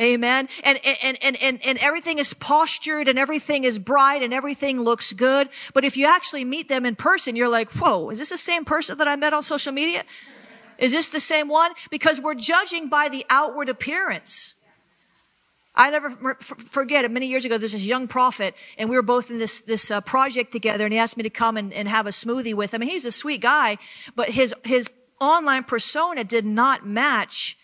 Amen. 0.00 0.48
And, 0.64 0.80
and, 0.84 1.18
and, 1.22 1.42
and, 1.42 1.64
and 1.64 1.78
everything 1.78 2.18
is 2.18 2.34
postured 2.34 3.08
and 3.08 3.18
everything 3.18 3.64
is 3.64 3.78
bright 3.78 4.22
and 4.22 4.34
everything 4.34 4.80
looks 4.80 5.12
good. 5.12 5.48
But 5.74 5.84
if 5.84 5.96
you 5.96 6.06
actually 6.06 6.44
meet 6.44 6.68
them 6.68 6.84
in 6.84 6.96
person, 6.96 7.36
you're 7.36 7.48
like, 7.48 7.70
whoa, 7.72 8.10
is 8.10 8.18
this 8.18 8.30
the 8.30 8.38
same 8.38 8.64
person 8.64 8.98
that 8.98 9.08
I 9.08 9.16
met 9.16 9.32
on 9.32 9.42
social 9.42 9.72
media? 9.72 10.02
Is 10.78 10.92
this 10.92 11.08
the 11.08 11.20
same 11.20 11.48
one? 11.48 11.72
Because 11.90 12.20
we're 12.20 12.34
judging 12.34 12.88
by 12.88 13.08
the 13.08 13.24
outward 13.30 13.68
appearance. 13.68 14.54
I 15.74 15.90
never 15.90 16.34
forget 16.34 17.04
it. 17.04 17.10
Many 17.10 17.26
years 17.26 17.44
ago, 17.44 17.56
there's 17.56 17.72
this 17.72 17.86
young 17.86 18.06
prophet, 18.06 18.54
and 18.76 18.90
we 18.90 18.96
were 18.96 19.02
both 19.02 19.30
in 19.30 19.38
this 19.38 19.62
this 19.62 19.90
uh, 19.90 20.02
project 20.02 20.52
together. 20.52 20.84
And 20.84 20.92
he 20.92 20.98
asked 20.98 21.16
me 21.16 21.22
to 21.22 21.30
come 21.30 21.56
and, 21.56 21.72
and 21.72 21.88
have 21.88 22.06
a 22.06 22.10
smoothie 22.10 22.54
with 22.54 22.74
him. 22.74 22.80
Mean, 22.80 22.90
he's 22.90 23.06
a 23.06 23.12
sweet 23.12 23.40
guy, 23.40 23.78
but 24.14 24.30
his 24.30 24.54
his 24.64 24.90
online 25.18 25.64
persona 25.64 26.24
did 26.24 26.44
not 26.44 26.86
match 26.86 27.56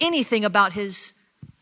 anything 0.00 0.44
about 0.44 0.72
his 0.72 1.12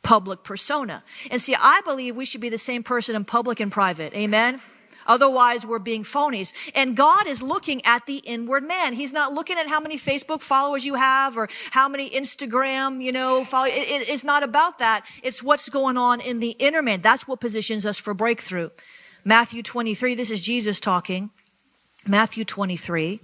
public 0.03 0.45
persona. 0.45 1.05
And 1.31 1.43
see, 1.43 1.55
I 1.55 1.83
believe 1.85 2.17
we 2.17 2.25
should 2.25 2.41
be 2.41 2.49
the 2.49 2.59
same 2.59 2.83
person 2.83 3.15
in 3.15 3.25
public 3.25 3.61
and 3.61 3.71
private. 3.71 4.15
Amen. 4.15 4.63
Otherwise, 5.07 5.67
we're 5.67 5.79
being 5.79 6.03
phonies. 6.03 6.53
And 6.75 6.97
God 6.97 7.27
is 7.27 7.43
looking 7.43 7.85
at 7.85 8.07
the 8.07 8.19
inward 8.19 8.65
man. 8.65 8.95
He's 8.95 9.13
not 9.13 9.33
looking 9.33 9.59
at 9.59 9.69
how 9.69 9.81
many 9.81 9.97
Facebook 9.97 10.43
followers 10.43 10.85
you 10.85 10.95
have 10.95 11.37
or 11.37 11.49
how 11.71 11.89
many 11.89 12.11
Instagram, 12.11 13.03
you 13.03 13.13
know, 13.13 13.45
follow. 13.45 13.67
It, 13.67 13.73
it, 13.73 14.09
it's 14.09 14.25
not 14.25 14.43
about 14.43 14.79
that. 14.79 15.05
It's 15.23 15.43
what's 15.43 15.69
going 15.69 15.97
on 15.97 16.21
in 16.21 16.41
the 16.41 16.51
inner 16.59 16.83
man. 16.83 17.01
That's 17.01 17.27
what 17.27 17.41
positions 17.41 17.87
us 17.87 17.99
for 17.99 18.15
breakthrough. 18.15 18.71
Matthew 19.25 19.63
23, 19.63 20.15
this 20.15 20.31
is 20.31 20.41
Jesus 20.41 20.81
talking. 20.81 21.31
Matthew 22.07 22.45
23, 22.45 23.21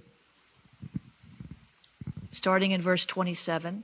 starting 2.31 2.71
in 2.71 2.81
verse 2.81 3.05
27. 3.05 3.83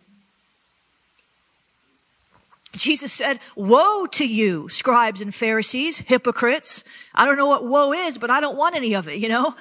Jesus 2.76 3.14
said, 3.14 3.40
Woe 3.56 4.06
to 4.08 4.28
you, 4.28 4.70
scribes 4.70 5.22
and 5.22 5.34
Pharisees, 5.34 6.00
hypocrites. 6.00 6.84
I 7.14 7.26
don't 7.26 7.38
know 7.38 7.48
what 7.48 7.66
woe 7.66 7.94
is, 7.94 8.18
but 8.18 8.30
I 8.30 8.40
don't 8.40 8.58
want 8.58 8.76
any 8.76 8.94
of 8.94 9.08
it, 9.08 9.18
you 9.20 9.30
know? 9.30 9.56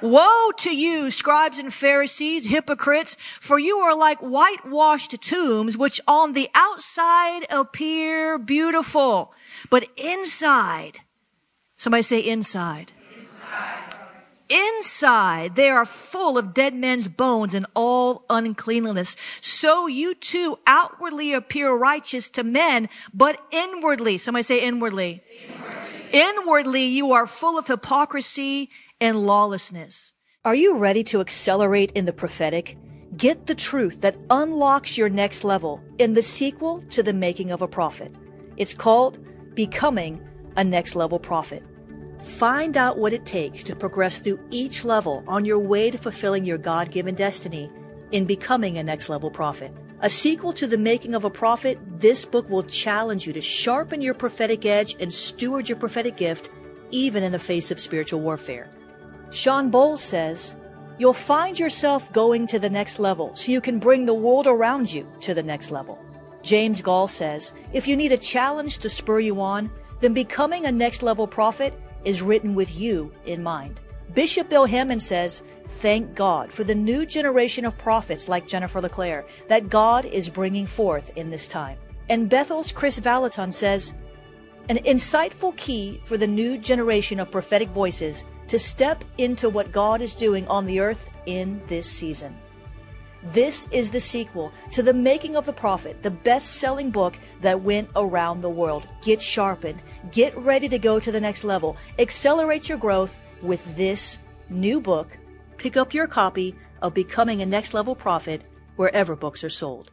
Woe 0.00 0.50
to 0.58 0.74
you, 0.74 1.10
scribes 1.10 1.58
and 1.58 1.72
Pharisees, 1.72 2.46
hypocrites, 2.46 3.16
for 3.18 3.58
you 3.58 3.78
are 3.78 3.94
like 3.94 4.18
whitewashed 4.20 5.20
tombs, 5.20 5.76
which 5.76 6.00
on 6.06 6.32
the 6.32 6.48
outside 6.54 7.44
appear 7.50 8.38
beautiful, 8.38 9.34
but 9.68 9.86
inside, 9.96 10.98
somebody 11.76 12.02
say 12.02 12.20
inside. 12.20 12.92
Inside, 13.14 13.89
they 15.54 15.70
are 15.70 15.84
full 15.84 16.36
of 16.36 16.52
dead 16.52 16.74
men's 16.74 17.08
bones 17.08 17.54
and 17.54 17.66
all 17.74 18.24
uncleanliness. 18.28 19.16
So 19.40 19.86
you 19.86 20.14
too 20.14 20.58
outwardly 20.66 21.32
appear 21.32 21.72
righteous 21.72 22.28
to 22.30 22.42
men, 22.42 22.88
but 23.14 23.40
inwardly, 23.50 24.18
somebody 24.18 24.42
say 24.42 24.60
inwardly. 24.60 25.22
Inwardly, 25.48 26.10
inwardly 26.12 26.84
you 26.84 27.12
are 27.12 27.26
full 27.26 27.58
of 27.58 27.66
hypocrisy 27.66 28.70
and 29.00 29.26
lawlessness. 29.26 30.14
Are 30.44 30.54
you 30.54 30.78
ready 30.78 31.04
to 31.04 31.20
accelerate 31.20 31.92
in 31.92 32.06
the 32.06 32.12
prophetic? 32.12 32.76
Get 33.16 33.46
the 33.46 33.54
truth 33.54 34.00
that 34.00 34.16
unlocks 34.30 34.96
your 34.96 35.08
next 35.08 35.44
level 35.44 35.82
in 35.98 36.14
the 36.14 36.22
sequel 36.22 36.82
to 36.90 37.02
the 37.02 37.12
making 37.12 37.50
of 37.50 37.62
a 37.62 37.68
prophet. 37.68 38.14
It's 38.56 38.74
called 38.74 39.18
Becoming 39.54 40.20
a 40.56 40.64
Next 40.64 40.94
Level 40.94 41.18
Prophet. 41.18 41.62
Find 42.22 42.76
out 42.76 42.98
what 42.98 43.12
it 43.12 43.24
takes 43.24 43.62
to 43.64 43.76
progress 43.76 44.18
through 44.18 44.40
each 44.50 44.84
level 44.84 45.24
on 45.26 45.44
your 45.44 45.58
way 45.58 45.90
to 45.90 45.98
fulfilling 45.98 46.44
your 46.44 46.58
God 46.58 46.90
given 46.90 47.14
destiny 47.14 47.70
in 48.12 48.26
becoming 48.26 48.78
a 48.78 48.82
next 48.82 49.08
level 49.08 49.30
prophet. 49.30 49.72
A 50.00 50.10
sequel 50.10 50.52
to 50.54 50.66
The 50.66 50.78
Making 50.78 51.14
of 51.14 51.24
a 51.24 51.30
Prophet, 51.30 51.78
this 51.98 52.24
book 52.24 52.48
will 52.48 52.62
challenge 52.62 53.26
you 53.26 53.32
to 53.34 53.40
sharpen 53.40 54.00
your 54.00 54.14
prophetic 54.14 54.64
edge 54.64 54.96
and 54.98 55.12
steward 55.12 55.68
your 55.68 55.76
prophetic 55.76 56.16
gift 56.16 56.50
even 56.90 57.22
in 57.22 57.32
the 57.32 57.38
face 57.38 57.70
of 57.70 57.78
spiritual 57.78 58.20
warfare. 58.20 58.68
Shawn 59.30 59.70
Bolz 59.70 59.98
says, 59.98 60.56
You'll 60.98 61.12
find 61.12 61.58
yourself 61.58 62.12
going 62.12 62.46
to 62.48 62.58
the 62.58 62.68
next 62.68 62.98
level 62.98 63.34
so 63.34 63.52
you 63.52 63.60
can 63.60 63.78
bring 63.78 64.04
the 64.04 64.14
world 64.14 64.46
around 64.46 64.92
you 64.92 65.10
to 65.20 65.32
the 65.32 65.42
next 65.42 65.70
level. 65.70 65.98
James 66.42 66.82
Goll 66.82 67.08
says, 67.08 67.52
If 67.72 67.86
you 67.86 67.96
need 67.96 68.12
a 68.12 68.18
challenge 68.18 68.78
to 68.78 68.90
spur 68.90 69.20
you 69.20 69.40
on, 69.40 69.70
then 70.00 70.14
becoming 70.14 70.66
a 70.66 70.72
next 70.72 71.02
level 71.02 71.26
prophet 71.26 71.72
is 72.04 72.22
written 72.22 72.54
with 72.54 72.78
you 72.78 73.12
in 73.26 73.42
mind. 73.42 73.80
Bishop 74.14 74.48
Bill 74.48 74.64
Hamon 74.64 74.98
says, 74.98 75.42
Thank 75.66 76.14
God 76.14 76.52
for 76.52 76.64
the 76.64 76.74
new 76.74 77.06
generation 77.06 77.64
of 77.64 77.78
prophets 77.78 78.28
like 78.28 78.48
Jennifer 78.48 78.80
LeClaire 78.80 79.24
that 79.48 79.68
God 79.68 80.04
is 80.04 80.28
bringing 80.28 80.66
forth 80.66 81.16
in 81.16 81.30
this 81.30 81.46
time. 81.46 81.78
And 82.08 82.28
Bethel's 82.28 82.72
Kris 82.72 82.98
Vallotton 82.98 83.52
says, 83.52 83.94
An 84.68 84.78
insightful 84.78 85.56
key 85.56 86.00
for 86.04 86.16
the 86.16 86.26
new 86.26 86.58
generation 86.58 87.20
of 87.20 87.30
prophetic 87.30 87.68
voices 87.68 88.24
to 88.48 88.58
step 88.58 89.04
into 89.18 89.48
what 89.48 89.70
God 89.70 90.02
is 90.02 90.16
doing 90.16 90.46
on 90.48 90.66
the 90.66 90.80
earth 90.80 91.08
in 91.26 91.62
this 91.68 91.88
season. 91.88 92.36
This 93.22 93.68
is 93.70 93.90
the 93.90 94.00
sequel 94.00 94.52
to 94.72 94.82
The 94.82 94.94
Making 94.94 95.36
of 95.36 95.44
the 95.44 95.52
Prophet, 95.52 96.02
the 96.02 96.10
best 96.10 96.56
selling 96.56 96.90
book 96.90 97.18
that 97.42 97.60
went 97.60 97.90
around 97.94 98.40
the 98.40 98.50
world. 98.50 98.86
Get 99.02 99.20
sharpened, 99.20 99.82
get 100.10 100.36
ready 100.38 100.68
to 100.68 100.78
go 100.78 100.98
to 100.98 101.12
the 101.12 101.20
next 101.20 101.44
level, 101.44 101.76
accelerate 101.98 102.68
your 102.68 102.78
growth 102.78 103.20
with 103.42 103.76
this 103.76 104.18
new 104.48 104.80
book. 104.80 105.18
Pick 105.58 105.76
up 105.76 105.92
your 105.92 106.06
copy 106.06 106.56
of 106.80 106.94
Becoming 106.94 107.42
a 107.42 107.46
Next 107.46 107.74
Level 107.74 107.94
Prophet 107.94 108.42
wherever 108.76 109.14
books 109.14 109.44
are 109.44 109.50
sold. 109.50 109.90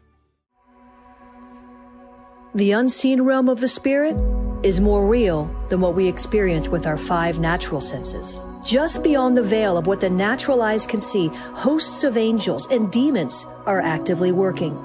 The 2.56 2.72
unseen 2.72 3.22
realm 3.22 3.50
of 3.50 3.60
the 3.60 3.68
Spirit 3.68 4.16
is 4.64 4.80
more 4.80 5.06
real 5.06 5.54
than 5.68 5.82
what 5.82 5.96
we 5.96 6.08
experience 6.08 6.70
with 6.70 6.88
our 6.88 6.98
five 6.98 7.40
natural 7.40 7.82
senses. 7.82 8.42
Just 8.68 9.02
beyond 9.02 9.38
the 9.38 9.44
veil 9.44 9.78
of 9.78 9.88
what 9.88 10.02
the 10.02 10.10
natural 10.10 10.62
eyes 10.62 10.86
can 10.86 11.00
see, 11.00 11.30
hosts 11.54 12.04
of 12.04 12.18
angels 12.18 12.68
and 12.70 12.92
demons 12.92 13.46
are 13.66 13.80
actively 13.80 14.34
working. 14.34 14.78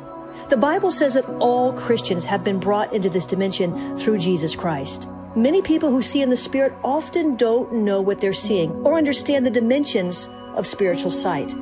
The 0.50 0.56
Bible 0.56 0.92
says 0.92 1.14
that 1.14 1.28
all 1.40 1.72
Christians 1.72 2.24
have 2.26 2.44
been 2.44 2.60
brought 2.60 2.92
into 2.92 3.10
this 3.10 3.26
dimension 3.26 3.98
through 3.98 4.18
Jesus 4.18 4.54
Christ. 4.54 5.08
Many 5.34 5.62
people 5.62 5.90
who 5.90 6.00
see 6.00 6.22
in 6.22 6.30
the 6.30 6.36
Spirit 6.36 6.72
often 6.84 7.34
don't 7.34 7.72
know 7.72 8.00
what 8.00 8.18
they're 8.18 8.32
seeing 8.32 8.70
or 8.86 8.98
understand 8.98 9.44
the 9.44 9.50
dimensions 9.50 10.28
of 10.54 10.64
spiritual 10.64 11.10
sight. 11.10 11.52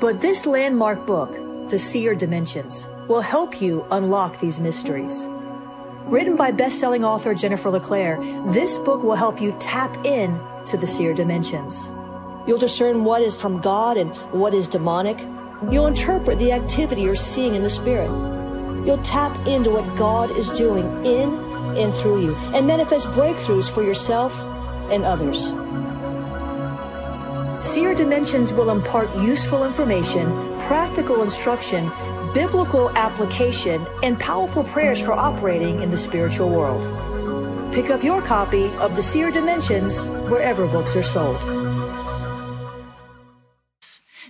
But 0.00 0.20
this 0.20 0.44
landmark 0.44 1.06
book, 1.06 1.32
The 1.70 1.78
Seer 1.78 2.14
Dimensions, 2.14 2.88
will 3.08 3.22
help 3.22 3.62
you 3.62 3.86
unlock 3.90 4.38
these 4.38 4.60
mysteries. 4.60 5.26
Written 6.04 6.36
by 6.36 6.50
best-selling 6.50 7.04
author 7.04 7.34
Jennifer 7.34 7.70
LeClaire, 7.70 8.20
this 8.48 8.76
book 8.76 9.02
will 9.02 9.14
help 9.14 9.40
you 9.40 9.56
tap 9.60 9.96
in 10.04 10.38
to 10.70 10.76
the 10.76 10.86
seer 10.86 11.12
dimensions. 11.12 11.90
You'll 12.46 12.58
discern 12.58 13.04
what 13.04 13.22
is 13.22 13.36
from 13.36 13.60
God 13.60 13.96
and 13.96 14.16
what 14.32 14.54
is 14.54 14.68
demonic. 14.68 15.18
You'll 15.70 15.86
interpret 15.86 16.38
the 16.38 16.52
activity 16.52 17.02
you're 17.02 17.14
seeing 17.14 17.54
in 17.54 17.62
the 17.62 17.70
Spirit. 17.70 18.08
You'll 18.86 19.02
tap 19.02 19.36
into 19.46 19.70
what 19.70 19.84
God 19.98 20.30
is 20.36 20.50
doing 20.50 20.86
in 21.04 21.34
and 21.76 21.92
through 21.92 22.22
you 22.22 22.34
and 22.54 22.66
manifest 22.66 23.08
breakthroughs 23.08 23.70
for 23.70 23.82
yourself 23.82 24.40
and 24.90 25.04
others. 25.04 25.52
Seer 27.64 27.94
Dimensions 27.94 28.52
will 28.54 28.70
impart 28.70 29.14
useful 29.16 29.64
information, 29.64 30.26
practical 30.60 31.22
instruction, 31.22 31.90
biblical 32.32 32.90
application, 32.90 33.86
and 34.02 34.18
powerful 34.18 34.64
prayers 34.64 35.00
for 35.00 35.12
operating 35.12 35.82
in 35.82 35.90
the 35.90 35.96
spiritual 35.96 36.48
world. 36.48 37.09
Pick 37.72 37.90
up 37.90 38.02
your 38.02 38.20
copy 38.20 38.66
of 38.78 38.96
The 38.96 39.02
Seer 39.02 39.30
Dimensions 39.30 40.08
wherever 40.28 40.66
books 40.66 40.96
are 40.96 41.04
sold. 41.04 41.38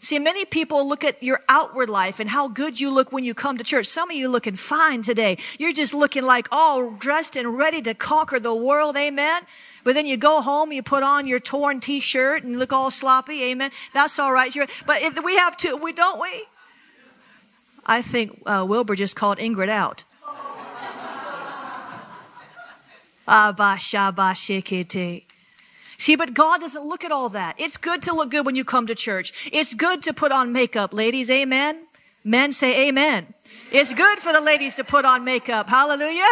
See, 0.02 0.18
many 0.18 0.44
people 0.44 0.86
look 0.86 1.04
at 1.04 1.22
your 1.22 1.40
outward 1.48 1.88
life 1.88 2.20
and 2.20 2.28
how 2.28 2.48
good 2.48 2.80
you 2.80 2.90
look 2.90 3.12
when 3.12 3.24
you 3.24 3.32
come 3.32 3.56
to 3.56 3.64
church. 3.64 3.86
Some 3.86 4.10
of 4.10 4.16
you 4.16 4.28
looking 4.28 4.56
fine 4.56 5.00
today. 5.00 5.38
You're 5.58 5.72
just 5.72 5.94
looking 5.94 6.24
like 6.24 6.48
all 6.52 6.90
dressed 6.90 7.34
and 7.34 7.56
ready 7.56 7.80
to 7.82 7.94
conquer 7.94 8.38
the 8.38 8.54
world. 8.54 8.96
Amen. 8.96 9.42
But 9.84 9.94
then 9.94 10.04
you 10.04 10.18
go 10.18 10.42
home, 10.42 10.70
you 10.72 10.82
put 10.82 11.02
on 11.02 11.26
your 11.26 11.38
torn 11.38 11.80
t-shirt 11.80 12.42
and 12.42 12.58
look 12.58 12.72
all 12.72 12.90
sloppy. 12.90 13.44
Amen. 13.44 13.70
That's 13.94 14.18
all 14.18 14.32
right. 14.32 14.54
But 14.84 15.24
we 15.24 15.36
have 15.36 15.56
to, 15.58 15.76
we 15.76 15.92
don't 15.92 16.20
we? 16.20 16.44
I 17.86 18.02
think 18.02 18.42
uh, 18.44 18.66
Wilbur 18.68 18.96
just 18.96 19.16
called 19.16 19.38
Ingrid 19.38 19.70
out. 19.70 20.04
See, 25.96 26.16
but 26.16 26.34
God 26.34 26.60
doesn't 26.60 26.84
look 26.84 27.04
at 27.04 27.12
all 27.12 27.28
that. 27.28 27.54
It's 27.58 27.76
good 27.76 28.02
to 28.04 28.14
look 28.14 28.30
good 28.30 28.44
when 28.44 28.56
you 28.56 28.64
come 28.64 28.86
to 28.86 28.94
church. 28.94 29.50
It's 29.52 29.74
good 29.74 30.02
to 30.04 30.12
put 30.12 30.32
on 30.32 30.52
makeup, 30.52 30.92
ladies. 30.92 31.30
Amen. 31.30 31.86
Men 32.24 32.52
say 32.52 32.88
amen. 32.88 33.34
It's 33.70 33.94
good 33.94 34.18
for 34.18 34.32
the 34.32 34.40
ladies 34.40 34.74
to 34.76 34.84
put 34.84 35.04
on 35.04 35.24
makeup. 35.24 35.68
Hallelujah. 35.70 36.24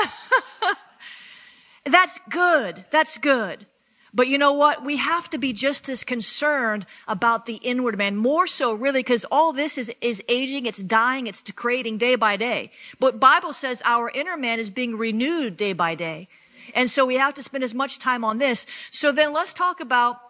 That's 1.85 2.19
good. 2.29 2.85
That's 2.91 3.17
good. 3.17 3.67
But 4.13 4.29
you 4.29 4.39
know 4.39 4.53
what? 4.53 4.85
We 4.85 4.97
have 4.97 5.31
to 5.31 5.39
be 5.39 5.53
just 5.53 5.89
as 5.89 6.03
concerned 6.03 6.87
about 7.07 7.47
the 7.47 7.57
inward 7.57 7.97
man, 7.97 8.17
more 8.17 8.47
so 8.47 8.73
really, 8.73 9.01
because 9.01 9.25
all 9.31 9.53
this 9.53 9.79
is, 9.79 9.93
is 10.01 10.23
aging, 10.29 10.67
it's 10.67 10.83
dying, 10.83 11.27
it's 11.27 11.43
degrading 11.43 11.99
day 11.99 12.17
by 12.17 12.37
day. 12.37 12.71
But 12.99 13.21
Bible 13.21 13.53
says 13.53 13.83
our 13.85 14.11
inner 14.15 14.37
man 14.37 14.59
is 14.59 14.71
being 14.71 14.97
renewed 14.97 15.57
day 15.57 15.73
by 15.73 15.95
day. 15.95 16.29
And 16.75 16.91
so 16.91 17.07
we 17.07 17.17
have 17.17 17.35
to 17.35 17.43
spend 17.43 17.65
as 17.65 17.75
much 17.75 17.99
time 17.99 18.25
on 18.25 18.39
this. 18.39 18.67
So 18.91 19.13
then 19.13 19.33
let's 19.33 19.55
talk 19.55 19.81
about 19.81 20.21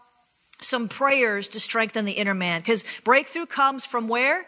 some 0.60 0.88
prayers 0.88 1.48
to 1.48 1.60
strengthen 1.60 2.04
the 2.04 2.12
inner 2.12 2.34
man. 2.34 2.60
Because 2.60 2.84
breakthrough 3.04 3.46
comes 3.46 3.86
from 3.86 4.08
where? 4.08 4.46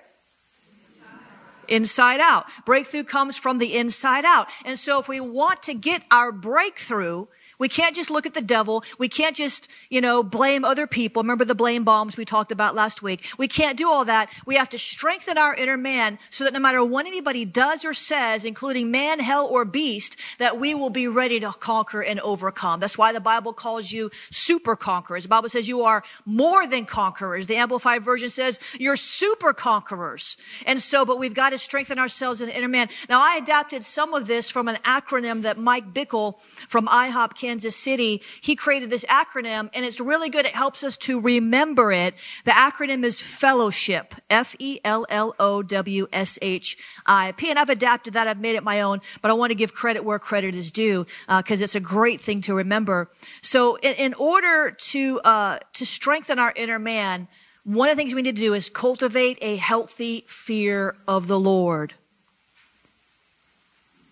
Inside 1.69 2.19
out. 2.21 2.47
Breakthrough 2.67 3.05
comes 3.05 3.37
from 3.37 3.59
the 3.59 3.77
inside 3.77 4.25
out. 4.25 4.49
And 4.65 4.79
so 4.79 4.99
if 4.99 5.09
we 5.09 5.21
want 5.21 5.63
to 5.65 5.75
get 5.75 6.03
our 6.11 6.33
breakthrough, 6.33 7.27
We 7.61 7.69
can't 7.69 7.95
just 7.95 8.11
look 8.11 8.27
at 8.27 8.35
the 8.35 8.41
devil. 8.41 8.83
We 8.99 9.09
can't 9.09 9.37
just, 9.37 9.69
you 9.89 10.01
know, 10.01 10.25
blame 10.25 10.65
other 10.65 10.89
people. 10.89 11.23
Remember 11.23 11.45
the 11.45 11.55
blame 11.55 11.85
bombs 11.85 12.17
we 12.17 12.25
talked 12.25 12.51
about 12.51 12.75
last 12.75 13.03
week? 13.03 13.25
We 13.39 13.47
can't 13.47 13.79
do 13.79 13.89
all 13.89 14.05
that. 14.07 14.33
We 14.47 14.57
have 14.57 14.71
to 14.71 14.79
strengthen 14.79 15.39
our 15.39 15.55
inner 15.55 15.77
man 15.77 16.19
so 16.31 16.43
that 16.45 16.53
no 16.53 16.59
matter 16.59 16.83
what 16.85 17.07
anybody 17.07 17.45
does 17.45 17.85
or 17.85 17.93
says, 17.93 18.45
including 18.45 18.91
man, 18.91 19.21
hell, 19.21 19.47
or 19.47 19.65
beast, 19.65 20.17
that 20.39 20.59
we 20.59 20.75
will 20.75 20.91
be 20.91 21.07
ready 21.07 21.39
to 21.41 21.53
conquer 21.53 22.03
and 22.03 22.19
overcome. 22.21 22.81
That's 22.81 22.97
why 22.97 23.13
the 23.13 23.21
Bible 23.21 23.53
calls 23.53 23.93
you 23.93 24.11
super 24.31 24.75
conquerors. 24.75 25.25
The 25.25 25.29
Bible 25.29 25.51
says 25.51 25.69
you 25.69 25.83
are 25.83 26.03
more 26.25 26.67
than 26.67 26.87
conquerors. 26.87 27.47
The 27.47 27.57
Amplified 27.57 28.03
Version 28.03 28.31
says 28.31 28.59
you're 28.79 28.97
super 28.97 29.53
conquerors. 29.53 30.39
And 30.65 30.81
so, 30.81 31.05
but 31.05 31.19
we've 31.19 31.35
got 31.35 31.51
to 31.51 31.59
strengthen 31.59 31.99
ourselves 31.99 32.41
in 32.41 32.49
the 32.49 32.57
inner 32.57 32.69
man. 32.69 32.89
Now, 33.09 33.21
I 33.21 33.37
adapted 33.37 33.85
some 33.85 34.15
of 34.15 34.27
this 34.27 34.49
from 34.49 34.67
an 34.67 34.77
acronym 34.77 35.43
that 35.43 35.59
Mike 35.59 35.93
Bickle 35.93 36.41
from 36.41 36.87
IHOP 36.87 37.35
Kansas 37.51 37.75
City, 37.75 38.23
he 38.41 38.55
created 38.55 38.91
this 38.91 39.05
acronym 39.07 39.69
and 39.75 39.85
it's 39.85 39.99
really 39.99 40.31
good. 40.31 40.47
It 40.47 40.55
helps 40.55 40.85
us 40.85 40.97
to 40.99 41.19
remember 41.19 41.91
it. 41.91 42.15
The 42.45 42.53
acronym 42.53 43.03
is 43.03 43.21
fellowship. 43.21 44.15
F-E-L-L-O-W-S-H-I-P. 44.31 44.81
And 47.51 47.59
I've 47.59 47.69
adapted 47.69 48.15
that. 48.15 48.29
I've 48.29 48.39
made 48.39 48.55
it 48.55 48.63
my 48.63 48.83
own, 48.83 49.01
but 49.21 49.33
I 49.33 49.35
want 49.35 49.51
to 49.51 49.57
give 49.57 49.75
credit 49.75 50.05
where 50.05 50.21
credit 50.21 50.55
is 50.55 50.71
due 50.71 51.07
because 51.27 51.61
uh, 51.61 51.65
it's 51.65 51.75
a 51.75 51.81
great 51.81 52.21
thing 52.21 52.41
to 52.43 52.55
remember. 52.55 53.11
So 53.43 53.75
in, 53.77 53.95
in 53.97 54.15
order 54.15 54.71
to, 54.71 55.21
uh, 55.25 55.59
to 55.73 55.85
strengthen 55.85 56.39
our 56.39 56.53
inner 56.55 56.79
man, 56.79 57.27
one 57.65 57.89
of 57.89 57.97
the 57.97 58.01
things 58.01 58.15
we 58.15 58.23
need 58.23 58.37
to 58.37 58.43
do 58.43 58.55
is 58.55 58.71
cultivate 58.71 59.39
a 59.41 59.57
healthy 59.57 60.23
fear 60.29 60.95
of 61.09 61.27
the 61.27 61.41
Lord 61.41 61.95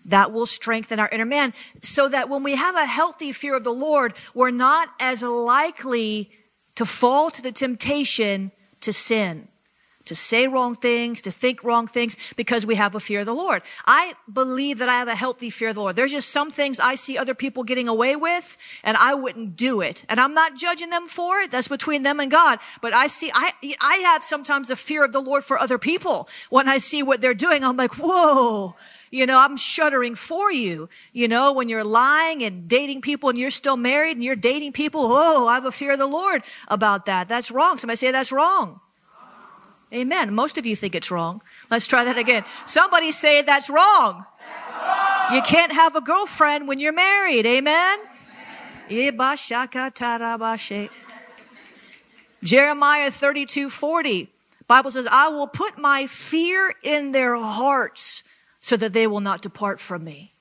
that 0.09 0.31
will 0.31 0.45
strengthen 0.45 0.99
our 0.99 1.09
inner 1.09 1.25
man 1.25 1.53
so 1.81 2.09
that 2.09 2.29
when 2.29 2.43
we 2.43 2.55
have 2.55 2.75
a 2.75 2.85
healthy 2.85 3.31
fear 3.31 3.55
of 3.55 3.63
the 3.63 3.73
Lord, 3.73 4.13
we're 4.33 4.51
not 4.51 4.89
as 4.99 5.23
likely 5.23 6.31
to 6.75 6.85
fall 6.85 7.31
to 7.31 7.41
the 7.41 7.51
temptation 7.51 8.51
to 8.81 8.93
sin, 8.93 9.49
to 10.05 10.15
say 10.15 10.47
wrong 10.47 10.73
things, 10.73 11.21
to 11.21 11.31
think 11.31 11.63
wrong 11.63 11.87
things 11.87 12.17
because 12.35 12.65
we 12.65 12.75
have 12.75 12.95
a 12.95 12.99
fear 12.99 13.19
of 13.19 13.25
the 13.25 13.35
Lord. 13.35 13.61
I 13.85 14.13
believe 14.31 14.79
that 14.79 14.89
I 14.89 14.93
have 14.93 15.07
a 15.07 15.15
healthy 15.15 15.49
fear 15.49 15.69
of 15.69 15.75
the 15.75 15.81
Lord. 15.81 15.95
There's 15.95 16.13
just 16.13 16.29
some 16.29 16.49
things 16.49 16.79
I 16.79 16.95
see 16.95 17.17
other 17.17 17.35
people 17.35 17.63
getting 17.63 17.87
away 17.87 18.15
with 18.15 18.57
and 18.83 18.97
I 18.97 19.13
wouldn't 19.13 19.55
do 19.55 19.81
it. 19.81 20.05
And 20.09 20.19
I'm 20.19 20.33
not 20.33 20.55
judging 20.55 20.89
them 20.89 21.07
for 21.07 21.39
it. 21.39 21.51
That's 21.51 21.67
between 21.67 22.03
them 22.03 22.19
and 22.19 22.31
God. 22.31 22.59
But 22.81 22.93
I 22.93 23.07
see, 23.07 23.29
I, 23.33 23.51
I 23.81 23.95
have 24.05 24.23
sometimes 24.23 24.69
a 24.69 24.75
fear 24.75 25.03
of 25.03 25.11
the 25.11 25.21
Lord 25.21 25.43
for 25.43 25.59
other 25.59 25.77
people. 25.77 26.29
When 26.49 26.67
I 26.67 26.77
see 26.77 27.03
what 27.03 27.21
they're 27.21 27.33
doing, 27.33 27.63
I'm 27.63 27.77
like, 27.77 27.95
whoa 27.99 28.75
you 29.11 29.25
know, 29.25 29.39
I'm 29.39 29.57
shuddering 29.57 30.15
for 30.15 30.51
you. 30.51 30.89
You 31.13 31.27
know, 31.27 31.51
when 31.51 31.69
you're 31.69 31.83
lying 31.83 32.43
and 32.43 32.67
dating 32.67 33.01
people 33.01 33.29
and 33.29 33.37
you're 33.37 33.49
still 33.49 33.77
married 33.77 34.17
and 34.17 34.23
you're 34.23 34.35
dating 34.35 34.73
people, 34.73 35.01
oh, 35.03 35.47
I 35.47 35.55
have 35.55 35.65
a 35.65 35.71
fear 35.71 35.93
of 35.93 35.99
the 35.99 36.07
Lord 36.07 36.43
about 36.67 37.05
that. 37.05 37.27
That's 37.27 37.51
wrong. 37.51 37.77
Somebody 37.77 37.97
say 37.97 38.11
that's 38.11 38.31
wrong. 38.31 38.81
Amen. 39.91 40.33
Most 40.35 40.57
of 40.57 40.65
you 40.65 40.75
think 40.75 40.93
it's 40.93 41.09
wrong. 41.09 41.41
Let's 41.71 41.87
try 41.87 42.03
that 42.03 42.17
again. 42.17 42.45
Somebody 42.65 43.11
say 43.11 43.41
that's 43.41 43.69
wrong. 43.69 44.25
That's 44.39 44.73
wrong. 44.73 45.35
You 45.35 45.41
can't 45.41 45.71
have 45.73 45.95
a 45.95 46.01
girlfriend 46.01 46.67
when 46.67 46.79
you're 46.79 46.93
married. 46.93 47.45
Amen. 47.47 47.99
Amen. 47.99 48.07
Jeremiah 52.43 53.11
32, 53.11 53.69
40. 53.69 54.29
Bible 54.67 54.91
says, 54.91 55.07
I 55.09 55.29
will 55.29 55.47
put 55.47 55.79
my 55.79 56.05
fear 56.05 56.75
in 56.83 57.11
their 57.11 57.35
hearts 57.35 58.21
so 58.59 58.77
that 58.77 58.93
they 58.93 59.07
will 59.07 59.19
not 59.19 59.41
depart 59.41 59.79
from 59.79 60.03
me. 60.03 60.33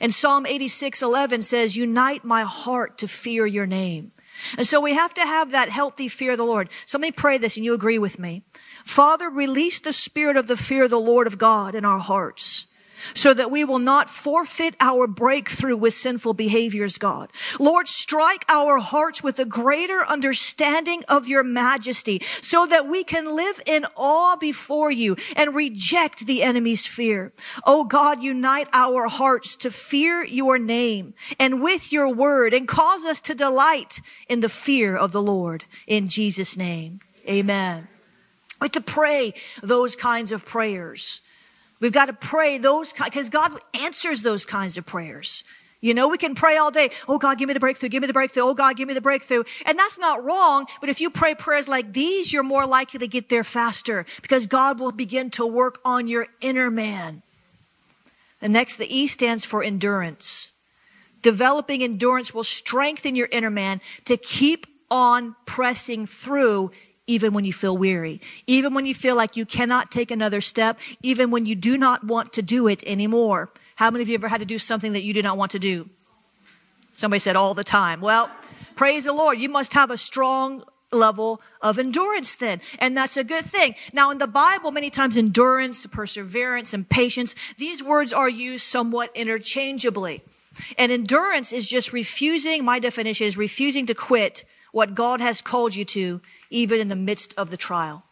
And 0.00 0.14
Psalm 0.14 0.46
86, 0.46 1.02
11 1.02 1.42
says, 1.42 1.76
unite 1.76 2.24
my 2.24 2.42
heart 2.42 2.98
to 2.98 3.08
fear 3.08 3.46
your 3.46 3.66
name. 3.66 4.12
And 4.56 4.66
so 4.66 4.80
we 4.80 4.94
have 4.94 5.12
to 5.14 5.20
have 5.20 5.50
that 5.50 5.68
healthy 5.68 6.08
fear 6.08 6.32
of 6.32 6.38
the 6.38 6.44
Lord. 6.44 6.70
So 6.86 6.98
let 6.98 7.02
me 7.02 7.12
pray 7.12 7.38
this 7.38 7.56
and 7.56 7.64
you 7.64 7.74
agree 7.74 7.98
with 7.98 8.18
me. 8.18 8.42
Father, 8.84 9.28
release 9.28 9.78
the 9.80 9.92
spirit 9.92 10.36
of 10.36 10.46
the 10.46 10.56
fear 10.56 10.84
of 10.84 10.90
the 10.90 10.98
Lord 10.98 11.26
of 11.26 11.38
God 11.38 11.74
in 11.74 11.84
our 11.84 11.98
hearts 11.98 12.66
so 13.14 13.34
that 13.34 13.50
we 13.50 13.64
will 13.64 13.78
not 13.78 14.08
forfeit 14.08 14.74
our 14.80 15.06
breakthrough 15.06 15.76
with 15.76 15.94
sinful 15.94 16.34
behaviors, 16.34 16.98
God. 16.98 17.30
Lord, 17.58 17.88
strike 17.88 18.44
our 18.48 18.78
hearts 18.78 19.22
with 19.22 19.38
a 19.38 19.44
greater 19.44 20.04
understanding 20.04 21.02
of 21.08 21.28
your 21.28 21.42
majesty 21.42 22.20
so 22.40 22.66
that 22.66 22.88
we 22.88 23.04
can 23.04 23.34
live 23.34 23.60
in 23.66 23.84
awe 23.96 24.36
before 24.36 24.90
you 24.90 25.16
and 25.36 25.54
reject 25.54 26.26
the 26.26 26.42
enemy's 26.42 26.86
fear. 26.86 27.32
Oh 27.64 27.84
God, 27.84 28.22
unite 28.22 28.68
our 28.72 29.08
hearts 29.08 29.56
to 29.56 29.70
fear 29.70 30.24
your 30.24 30.58
name 30.58 31.14
and 31.38 31.62
with 31.62 31.92
your 31.92 32.12
word 32.12 32.54
and 32.54 32.68
cause 32.68 33.04
us 33.04 33.20
to 33.22 33.34
delight 33.34 34.00
in 34.28 34.40
the 34.40 34.48
fear 34.48 34.96
of 34.96 35.12
the 35.12 35.22
Lord. 35.22 35.64
In 35.86 36.08
Jesus' 36.08 36.56
name, 36.56 37.00
amen. 37.28 37.88
We 38.60 38.68
to 38.70 38.80
pray 38.80 39.34
those 39.62 39.96
kinds 39.96 40.30
of 40.30 40.46
prayers. 40.46 41.20
We've 41.82 41.92
got 41.92 42.06
to 42.06 42.12
pray 42.12 42.58
those 42.58 42.92
because 42.92 43.28
God 43.28 43.50
answers 43.74 44.22
those 44.22 44.46
kinds 44.46 44.78
of 44.78 44.86
prayers. 44.86 45.42
You 45.80 45.94
know, 45.94 46.06
we 46.08 46.16
can 46.16 46.36
pray 46.36 46.56
all 46.56 46.70
day. 46.70 46.90
Oh 47.08 47.18
God, 47.18 47.38
give 47.38 47.48
me 47.48 47.54
the 47.54 47.60
breakthrough. 47.60 47.88
Give 47.88 48.02
me 48.02 48.06
the 48.06 48.12
breakthrough. 48.12 48.44
Oh 48.44 48.54
God, 48.54 48.76
give 48.76 48.86
me 48.86 48.94
the 48.94 49.00
breakthrough. 49.00 49.42
And 49.66 49.76
that's 49.76 49.98
not 49.98 50.22
wrong. 50.22 50.66
But 50.80 50.90
if 50.90 51.00
you 51.00 51.10
pray 51.10 51.34
prayers 51.34 51.66
like 51.66 51.92
these, 51.92 52.32
you're 52.32 52.44
more 52.44 52.68
likely 52.68 53.00
to 53.00 53.08
get 53.08 53.28
there 53.30 53.42
faster 53.42 54.06
because 54.22 54.46
God 54.46 54.78
will 54.78 54.92
begin 54.92 55.28
to 55.30 55.44
work 55.44 55.80
on 55.84 56.06
your 56.06 56.28
inner 56.40 56.70
man. 56.70 57.22
The 58.38 58.48
next, 58.48 58.76
the 58.76 58.96
E 58.96 59.08
stands 59.08 59.44
for 59.44 59.64
endurance. 59.64 60.52
Developing 61.20 61.82
endurance 61.82 62.32
will 62.32 62.44
strengthen 62.44 63.16
your 63.16 63.28
inner 63.32 63.50
man 63.50 63.80
to 64.04 64.16
keep 64.16 64.68
on 64.88 65.34
pressing 65.46 66.06
through 66.06 66.70
even 67.06 67.34
when 67.34 67.44
you 67.44 67.52
feel 67.52 67.76
weary, 67.76 68.20
even 68.46 68.74
when 68.74 68.86
you 68.86 68.94
feel 68.94 69.16
like 69.16 69.36
you 69.36 69.44
cannot 69.44 69.90
take 69.90 70.10
another 70.10 70.40
step, 70.40 70.78
even 71.02 71.30
when 71.30 71.46
you 71.46 71.54
do 71.54 71.76
not 71.76 72.04
want 72.04 72.32
to 72.34 72.42
do 72.42 72.68
it 72.68 72.82
anymore. 72.84 73.50
How 73.76 73.90
many 73.90 74.02
of 74.02 74.08
you 74.08 74.14
ever 74.14 74.28
had 74.28 74.40
to 74.40 74.46
do 74.46 74.58
something 74.58 74.92
that 74.92 75.02
you 75.02 75.12
did 75.12 75.24
not 75.24 75.36
want 75.36 75.50
to 75.52 75.58
do? 75.58 75.88
Somebody 76.92 77.18
said 77.18 77.36
all 77.36 77.54
the 77.54 77.64
time. 77.64 78.00
Well, 78.00 78.30
praise 78.76 79.04
the 79.04 79.12
Lord. 79.12 79.38
You 79.38 79.48
must 79.48 79.74
have 79.74 79.90
a 79.90 79.98
strong 79.98 80.62
level 80.92 81.40
of 81.60 81.78
endurance 81.78 82.36
then. 82.36 82.60
And 82.78 82.96
that's 82.96 83.16
a 83.16 83.24
good 83.24 83.44
thing. 83.44 83.74
Now, 83.92 84.10
in 84.10 84.18
the 84.18 84.26
Bible, 84.26 84.70
many 84.70 84.90
times 84.90 85.16
endurance, 85.16 85.86
perseverance, 85.86 86.74
and 86.74 86.88
patience, 86.88 87.34
these 87.56 87.82
words 87.82 88.12
are 88.12 88.28
used 88.28 88.64
somewhat 88.64 89.10
interchangeably. 89.14 90.22
And 90.76 90.92
endurance 90.92 91.52
is 91.52 91.68
just 91.68 91.92
refusing, 91.92 92.64
my 92.64 92.78
definition 92.78 93.26
is 93.26 93.38
refusing 93.38 93.86
to 93.86 93.94
quit 93.94 94.44
what 94.70 94.94
God 94.94 95.20
has 95.20 95.40
called 95.40 95.74
you 95.74 95.84
to 95.86 96.20
even 96.52 96.80
in 96.80 96.88
the 96.88 96.96
midst 96.96 97.34
of 97.36 97.50
the 97.50 97.56
trial. 97.56 98.04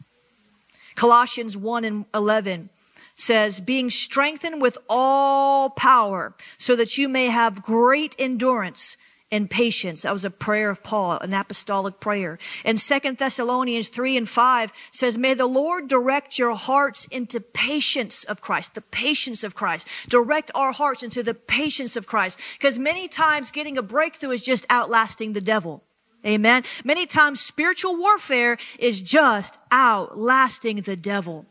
Colossians 0.96 1.56
1 1.56 1.84
and 1.84 2.04
11 2.14 2.70
says, 3.14 3.60
being 3.60 3.90
strengthened 3.90 4.60
with 4.60 4.78
all 4.88 5.70
power 5.70 6.34
so 6.58 6.74
that 6.74 6.98
you 6.98 7.08
may 7.08 7.26
have 7.26 7.62
great 7.62 8.16
endurance 8.18 8.96
and 9.32 9.48
patience. 9.48 10.02
That 10.02 10.12
was 10.12 10.24
a 10.24 10.30
prayer 10.30 10.70
of 10.70 10.82
Paul, 10.82 11.18
an 11.18 11.32
apostolic 11.32 12.00
prayer. 12.00 12.38
And 12.64 12.80
Second 12.80 13.18
Thessalonians 13.18 13.88
3 13.88 14.16
and 14.16 14.28
5 14.28 14.72
says, 14.90 15.16
May 15.16 15.34
the 15.34 15.46
Lord 15.46 15.88
direct 15.88 16.38
your 16.38 16.54
hearts 16.54 17.04
into 17.06 17.40
patience 17.40 18.24
of 18.24 18.40
Christ, 18.40 18.74
the 18.74 18.80
patience 18.80 19.44
of 19.44 19.54
Christ. 19.54 19.86
Direct 20.08 20.50
our 20.54 20.72
hearts 20.72 21.02
into 21.02 21.22
the 21.22 21.34
patience 21.34 21.96
of 21.96 22.06
Christ. 22.06 22.40
Because 22.58 22.78
many 22.78 23.06
times 23.06 23.50
getting 23.50 23.78
a 23.78 23.82
breakthrough 23.82 24.30
is 24.30 24.42
just 24.42 24.66
outlasting 24.68 25.32
the 25.32 25.40
devil. 25.40 25.84
Amen. 26.24 26.64
Many 26.84 27.06
times 27.06 27.40
spiritual 27.40 27.96
warfare 27.96 28.58
is 28.78 29.00
just 29.00 29.58
outlasting 29.72 30.82
the 30.82 30.96
devil. 30.96 31.46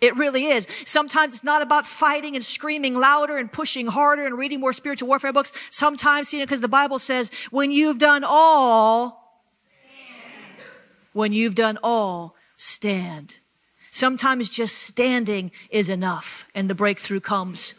It 0.00 0.14
really 0.16 0.46
is. 0.46 0.68
Sometimes 0.84 1.34
it's 1.34 1.44
not 1.44 1.62
about 1.62 1.86
fighting 1.86 2.36
and 2.36 2.44
screaming 2.44 2.94
louder 2.94 3.36
and 3.36 3.50
pushing 3.50 3.88
harder 3.88 4.26
and 4.26 4.38
reading 4.38 4.60
more 4.60 4.72
spiritual 4.72 5.08
warfare 5.08 5.32
books. 5.32 5.52
Sometimes, 5.70 6.32
you 6.32 6.38
know, 6.38 6.44
because 6.44 6.60
the 6.60 6.68
Bible 6.68 6.98
says, 6.98 7.30
when 7.50 7.72
you've 7.72 7.98
done 7.98 8.22
all, 8.24 9.42
stand. 9.50 10.62
when 11.14 11.32
you've 11.32 11.56
done 11.56 11.78
all, 11.82 12.36
stand. 12.56 13.38
Sometimes 13.90 14.50
just 14.50 14.78
standing 14.78 15.50
is 15.70 15.88
enough 15.88 16.46
and 16.54 16.70
the 16.70 16.74
breakthrough 16.74 17.20
comes 17.20 17.74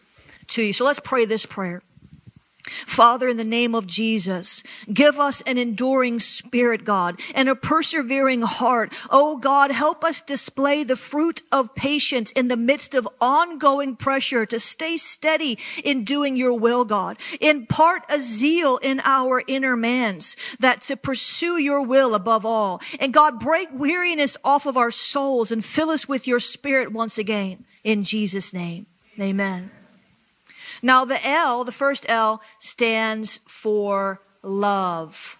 to 0.47 0.63
you. 0.63 0.73
So 0.73 0.83
let's 0.83 0.99
pray 0.99 1.23
this 1.23 1.45
prayer. 1.45 1.81
Father, 2.85 3.27
in 3.27 3.37
the 3.37 3.43
name 3.43 3.75
of 3.75 3.87
Jesus, 3.87 4.63
give 4.91 5.19
us 5.19 5.41
an 5.41 5.57
enduring 5.57 6.19
spirit, 6.19 6.83
God, 6.83 7.19
and 7.33 7.49
a 7.49 7.55
persevering 7.55 8.41
heart. 8.41 8.93
Oh 9.09 9.37
God, 9.37 9.71
help 9.71 10.03
us 10.03 10.21
display 10.21 10.83
the 10.83 10.95
fruit 10.95 11.41
of 11.51 11.75
patience 11.75 12.31
in 12.31 12.47
the 12.47 12.57
midst 12.57 12.95
of 12.95 13.07
ongoing 13.21 13.95
pressure 13.95 14.45
to 14.45 14.59
stay 14.59 14.97
steady 14.97 15.57
in 15.83 16.03
doing 16.03 16.35
your 16.35 16.53
will, 16.53 16.85
God. 16.85 17.17
Impart 17.41 18.03
a 18.09 18.19
zeal 18.19 18.77
in 18.77 19.01
our 19.03 19.43
inner 19.47 19.75
mans 19.75 20.35
that 20.59 20.81
to 20.81 20.95
pursue 20.95 21.57
your 21.57 21.81
will 21.81 22.15
above 22.15 22.45
all. 22.45 22.81
And 22.99 23.13
God, 23.13 23.39
break 23.39 23.69
weariness 23.71 24.37
off 24.43 24.65
of 24.65 24.77
our 24.77 24.91
souls 24.91 25.51
and 25.51 25.63
fill 25.63 25.89
us 25.89 26.07
with 26.07 26.27
your 26.27 26.39
spirit 26.39 26.91
once 26.91 27.17
again. 27.17 27.65
In 27.83 28.03
Jesus' 28.03 28.53
name, 28.53 28.85
amen. 29.19 29.71
Now, 30.81 31.05
the 31.05 31.25
L, 31.25 31.63
the 31.63 31.71
first 31.71 32.05
L, 32.09 32.41
stands 32.59 33.39
for 33.47 34.21
love. 34.41 35.39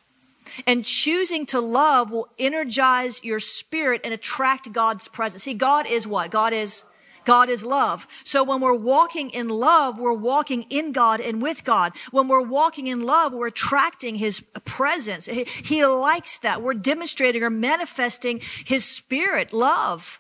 And 0.66 0.84
choosing 0.84 1.46
to 1.48 1.60
love 1.60 2.12
will 2.12 2.28
energize 2.38 3.24
your 3.24 3.40
spirit 3.40 4.02
and 4.04 4.14
attract 4.14 4.72
God's 4.72 5.08
presence. 5.08 5.44
See, 5.44 5.54
God 5.54 5.86
is 5.88 6.08
what? 6.08 6.32
God 6.32 6.54
is 6.54 6.84
God 7.26 7.50
is 7.50 7.64
love. 7.64 8.08
So 8.24 8.44
when 8.44 8.60
we're 8.60 8.74
walking 8.74 9.30
in 9.30 9.50
love, 9.50 10.00
we're 10.00 10.14
walking 10.14 10.64
in 10.70 10.94
God 10.94 11.22
and 11.22 11.42
with 11.42 11.64
God. 11.64 11.94
When 12.10 12.28
we're 12.28 12.42
walking 12.42 12.88
in 12.88 13.04
love, 13.04 13.34
we're 13.34 13.48
attracting 13.48 14.16
His 14.16 14.42
presence. 14.66 15.28
He, 15.28 15.44
he 15.44 15.86
likes 15.86 16.40
that. 16.40 16.64
We're 16.64 16.74
demonstrating 16.74 17.44
or 17.44 17.52
manifesting 17.52 18.42
His 18.66 18.84
spirit, 18.84 19.54
love. 19.54 20.20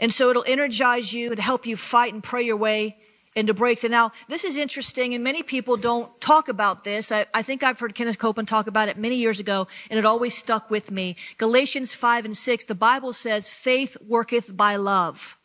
And 0.00 0.12
so 0.12 0.28
it'll 0.28 0.44
energize 0.48 1.12
you 1.12 1.30
and 1.30 1.38
help 1.38 1.66
you 1.66 1.76
fight 1.76 2.12
and 2.12 2.22
pray 2.22 2.42
your 2.42 2.56
way 2.56 2.96
into 3.36 3.52
breakthrough. 3.52 3.90
Now, 3.90 4.10
this 4.28 4.44
is 4.44 4.56
interesting, 4.56 5.14
and 5.14 5.22
many 5.22 5.42
people 5.42 5.76
don't 5.76 6.18
talk 6.20 6.48
about 6.48 6.82
this. 6.82 7.12
I, 7.12 7.26
I, 7.34 7.42
think 7.42 7.62
I've 7.62 7.78
heard 7.78 7.94
Kenneth 7.94 8.18
Copeland 8.18 8.48
talk 8.48 8.66
about 8.66 8.88
it 8.88 8.96
many 8.96 9.16
years 9.16 9.38
ago, 9.38 9.68
and 9.90 9.98
it 9.98 10.06
always 10.06 10.36
stuck 10.36 10.70
with 10.70 10.90
me. 10.90 11.16
Galatians 11.36 11.94
5 11.94 12.24
and 12.24 12.36
6, 12.36 12.64
the 12.64 12.74
Bible 12.74 13.12
says, 13.12 13.50
faith 13.50 13.98
worketh 14.00 14.56
by 14.56 14.76
love. 14.76 15.38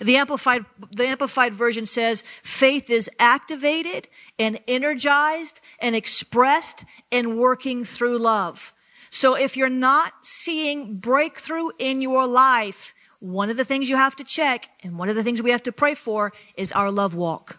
The 0.00 0.16
amplified, 0.16 0.64
the 0.90 1.06
amplified 1.06 1.54
version 1.54 1.86
says 1.86 2.22
faith 2.42 2.90
is 2.90 3.10
activated 3.18 4.08
and 4.38 4.58
energized 4.66 5.60
and 5.80 5.94
expressed 5.94 6.84
and 7.12 7.38
working 7.38 7.84
through 7.84 8.18
love. 8.18 8.72
So 9.10 9.36
if 9.36 9.56
you're 9.56 9.68
not 9.68 10.14
seeing 10.22 10.96
breakthrough 10.96 11.70
in 11.78 12.02
your 12.02 12.26
life, 12.26 12.92
one 13.20 13.50
of 13.50 13.56
the 13.56 13.64
things 13.64 13.88
you 13.88 13.96
have 13.96 14.16
to 14.16 14.24
check 14.24 14.68
and 14.82 14.98
one 14.98 15.08
of 15.08 15.16
the 15.16 15.24
things 15.24 15.42
we 15.42 15.50
have 15.50 15.62
to 15.64 15.72
pray 15.72 15.94
for 15.94 16.32
is 16.56 16.72
our 16.72 16.90
love 16.90 17.14
walk. 17.14 17.58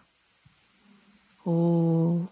Oh. 1.46 2.28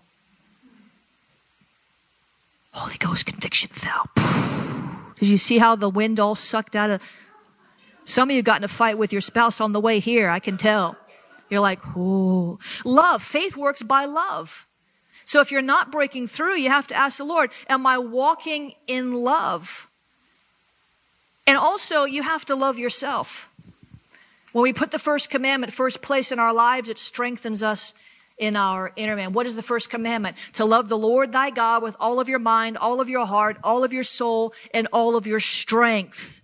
Holy 2.73 2.97
Ghost 2.99 3.27
conviction 3.27 3.71
fell. 3.71 4.09
Did 5.19 5.29
you 5.29 5.39
see 5.39 5.59
how 5.59 5.75
the 5.75 5.91
wind 5.91 6.21
all 6.21 6.35
sucked 6.35 6.77
out 6.77 6.91
of 6.91 7.03
some 8.09 8.31
of 8.31 8.37
you 8.37 8.43
got 8.43 8.61
in 8.61 8.65
a 8.65 8.69
fight 8.69 8.97
with 8.97 9.13
your 9.13 9.21
spouse 9.21 9.61
on 9.61 9.73
the 9.73 9.81
way 9.81 9.99
here, 9.99 10.31
I 10.31 10.39
can 10.39 10.57
tell. 10.57 10.97
You're 11.51 11.61
like, 11.61 11.81
oh, 11.95 12.59
love. 12.83 13.23
Faith 13.23 13.55
works 13.55 13.83
by 13.83 14.07
love. 14.07 14.67
So 15.27 15.43
if 15.43 15.53
you're 15.53 15.61
not 15.61 15.93
breaking 15.93 16.29
through, 16.29 16.57
you 16.57 16.71
have 16.71 16.87
to 16.87 16.95
ask 16.95 17.19
the 17.19 17.25
Lord, 17.25 17.51
am 17.69 17.87
I 17.87 17.99
walking 17.99 18.73
in 18.87 19.13
love? 19.13 19.91
And 21.49 21.57
also, 21.57 22.05
you 22.05 22.23
have 22.25 22.45
to 22.45 22.55
love 22.55 22.79
yourself. 22.79 23.49
When 24.53 24.63
we 24.63 24.75
put 24.75 24.91
the 24.91 24.99
first 24.99 25.31
commandment 25.31 25.73
first 25.73 26.03
place 26.03 26.31
in 26.31 26.39
our 26.39 26.53
lives, 26.53 26.91
it 26.91 26.99
strengthens 26.99 27.63
us 27.63 27.95
in 28.37 28.55
our 28.55 28.93
inner 28.97 29.17
man. 29.17 29.33
What 29.33 29.47
is 29.47 29.57
the 29.57 29.63
first 29.63 29.89
commandment? 29.89 30.37
To 30.53 30.67
love 30.67 30.91
the 30.91 30.99
Lord 30.99 31.33
thy 31.33 31.49
God 31.49 31.83
with 31.83 31.97
all 31.99 32.21
of 32.21 32.29
your 32.29 32.39
mind, 32.39 32.77
all 32.77 33.01
of 33.01 33.09
your 33.09 33.25
heart, 33.25 33.57
all 33.65 33.83
of 33.83 33.95
your 33.95 34.03
soul, 34.03 34.53
and 34.75 34.89
all 34.93 35.17
of 35.17 35.27
your 35.27 35.41
strength. 35.41 36.43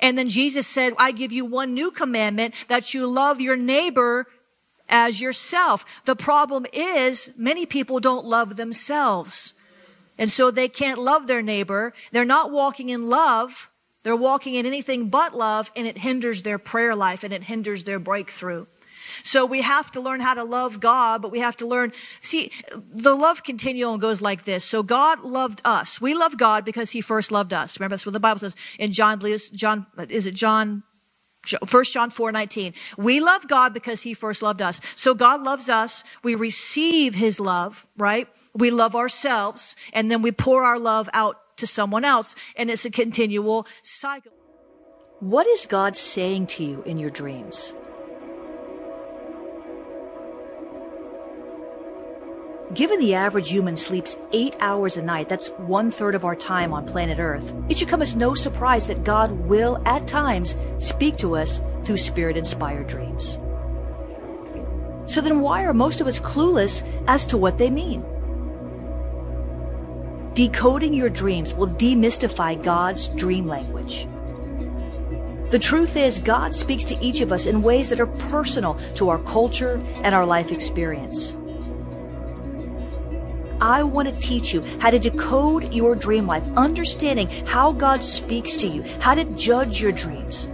And 0.00 0.18
then 0.18 0.28
Jesus 0.28 0.66
said, 0.66 0.92
I 0.98 1.12
give 1.12 1.32
you 1.32 1.46
one 1.46 1.72
new 1.72 1.90
commandment 1.90 2.54
that 2.68 2.92
you 2.92 3.06
love 3.06 3.40
your 3.40 3.56
neighbor 3.56 4.26
as 4.86 5.18
yourself. 5.18 6.04
The 6.04 6.14
problem 6.14 6.66
is 6.74 7.30
many 7.38 7.64
people 7.64 8.00
don't 8.00 8.26
love 8.26 8.56
themselves. 8.56 9.54
And 10.18 10.30
so 10.30 10.50
they 10.50 10.68
can't 10.68 10.98
love 10.98 11.26
their 11.26 11.40
neighbor. 11.40 11.94
They're 12.12 12.26
not 12.26 12.52
walking 12.52 12.90
in 12.90 13.08
love. 13.08 13.70
They're 14.06 14.14
walking 14.14 14.54
in 14.54 14.66
anything 14.66 15.08
but 15.08 15.34
love 15.34 15.72
and 15.74 15.84
it 15.84 15.98
hinders 15.98 16.44
their 16.44 16.58
prayer 16.58 16.94
life 16.94 17.24
and 17.24 17.34
it 17.34 17.42
hinders 17.42 17.82
their 17.82 17.98
breakthrough. 17.98 18.66
So 19.24 19.44
we 19.44 19.62
have 19.62 19.90
to 19.90 20.00
learn 20.00 20.20
how 20.20 20.34
to 20.34 20.44
love 20.44 20.78
God, 20.78 21.20
but 21.22 21.32
we 21.32 21.40
have 21.40 21.56
to 21.56 21.66
learn, 21.66 21.90
see, 22.20 22.52
the 22.76 23.16
love 23.16 23.42
continuum 23.42 23.98
goes 23.98 24.22
like 24.22 24.44
this. 24.44 24.64
So 24.64 24.84
God 24.84 25.24
loved 25.24 25.60
us. 25.64 26.00
We 26.00 26.14
love 26.14 26.38
God 26.38 26.64
because 26.64 26.92
he 26.92 27.00
first 27.00 27.32
loved 27.32 27.52
us. 27.52 27.80
Remember, 27.80 27.94
that's 27.94 28.06
what 28.06 28.12
the 28.12 28.20
Bible 28.20 28.38
says 28.38 28.54
in 28.78 28.92
John, 28.92 29.20
John, 29.52 29.86
is 30.08 30.28
it 30.28 30.36
John? 30.36 30.84
1 31.68 31.84
John 31.86 32.10
4 32.10 32.30
19. 32.30 32.74
We 32.96 33.18
love 33.18 33.48
God 33.48 33.74
because 33.74 34.02
he 34.02 34.14
first 34.14 34.40
loved 34.40 34.62
us. 34.62 34.80
So 34.94 35.14
God 35.14 35.42
loves 35.42 35.68
us. 35.68 36.04
We 36.22 36.36
receive 36.36 37.16
his 37.16 37.40
love, 37.40 37.88
right? 37.96 38.28
We 38.54 38.70
love 38.70 38.94
ourselves 38.94 39.74
and 39.92 40.12
then 40.12 40.22
we 40.22 40.30
pour 40.30 40.62
our 40.62 40.78
love 40.78 41.08
out 41.12 41.40
to 41.56 41.66
someone 41.66 42.04
else. 42.04 42.34
And 42.56 42.70
it's 42.70 42.84
a 42.84 42.90
continual 42.90 43.66
cycle. 43.82 44.32
What 45.20 45.46
is 45.46 45.66
God 45.66 45.96
saying 45.96 46.48
to 46.48 46.64
you 46.64 46.82
in 46.82 46.98
your 46.98 47.10
dreams? 47.10 47.74
Given 52.74 52.98
the 52.98 53.14
average 53.14 53.48
human 53.48 53.76
sleeps 53.76 54.16
eight 54.32 54.56
hours 54.58 54.96
a 54.96 55.02
night, 55.02 55.28
that's 55.28 55.48
one 55.50 55.90
third 55.90 56.14
of 56.16 56.24
our 56.24 56.34
time 56.34 56.72
on 56.72 56.84
planet 56.84 57.18
Earth, 57.18 57.54
it 57.68 57.78
should 57.78 57.88
come 57.88 58.02
as 58.02 58.16
no 58.16 58.34
surprise 58.34 58.88
that 58.88 59.04
God 59.04 59.30
will, 59.30 59.80
at 59.86 60.08
times, 60.08 60.56
speak 60.78 61.16
to 61.18 61.36
us 61.36 61.60
through 61.84 61.96
spirit 61.96 62.36
inspired 62.36 62.88
dreams. 62.88 63.38
So 65.06 65.20
then, 65.20 65.40
why 65.40 65.62
are 65.64 65.72
most 65.72 66.00
of 66.00 66.08
us 66.08 66.18
clueless 66.18 66.82
as 67.06 67.24
to 67.26 67.36
what 67.36 67.56
they 67.56 67.70
mean? 67.70 68.04
Decoding 70.36 70.92
your 70.92 71.08
dreams 71.08 71.54
will 71.54 71.66
demystify 71.66 72.62
God's 72.62 73.08
dream 73.08 73.46
language. 73.46 74.06
The 75.50 75.58
truth 75.58 75.96
is, 75.96 76.18
God 76.18 76.54
speaks 76.54 76.84
to 76.84 77.02
each 77.02 77.22
of 77.22 77.32
us 77.32 77.46
in 77.46 77.62
ways 77.62 77.88
that 77.88 78.00
are 78.00 78.06
personal 78.06 78.78
to 78.96 79.08
our 79.08 79.18
culture 79.20 79.82
and 80.02 80.14
our 80.14 80.26
life 80.26 80.52
experience. 80.52 81.34
I 83.62 83.82
want 83.82 84.10
to 84.10 84.20
teach 84.20 84.52
you 84.52 84.62
how 84.78 84.90
to 84.90 84.98
decode 84.98 85.72
your 85.72 85.94
dream 85.94 86.26
life, 86.26 86.46
understanding 86.54 87.30
how 87.46 87.72
God 87.72 88.04
speaks 88.04 88.56
to 88.56 88.66
you, 88.66 88.82
how 89.00 89.14
to 89.14 89.24
judge 89.24 89.80
your 89.80 89.92
dreams. 89.92 90.50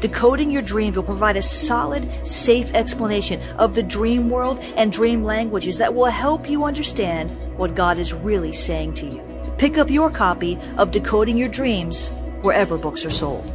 Decoding 0.00 0.50
your 0.50 0.60
dreams 0.60 0.96
will 0.96 1.04
provide 1.04 1.38
a 1.38 1.42
solid, 1.42 2.06
safe 2.26 2.70
explanation 2.74 3.40
of 3.56 3.74
the 3.74 3.82
dream 3.82 4.28
world 4.28 4.58
and 4.76 4.92
dream 4.92 5.24
languages 5.24 5.78
that 5.78 5.94
will 5.94 6.04
help 6.04 6.50
you 6.50 6.64
understand 6.64 7.34
what 7.56 7.74
God 7.74 7.98
is 7.98 8.12
really 8.12 8.52
saying 8.52 8.94
to 8.94 9.06
you. 9.06 9.22
Pick 9.58 9.78
up 9.78 9.90
your 9.90 10.10
copy 10.10 10.58
of 10.78 10.90
Decoding 10.90 11.36
Your 11.36 11.48
Dreams 11.48 12.10
wherever 12.42 12.76
books 12.76 13.04
are 13.04 13.10
sold. 13.10 13.50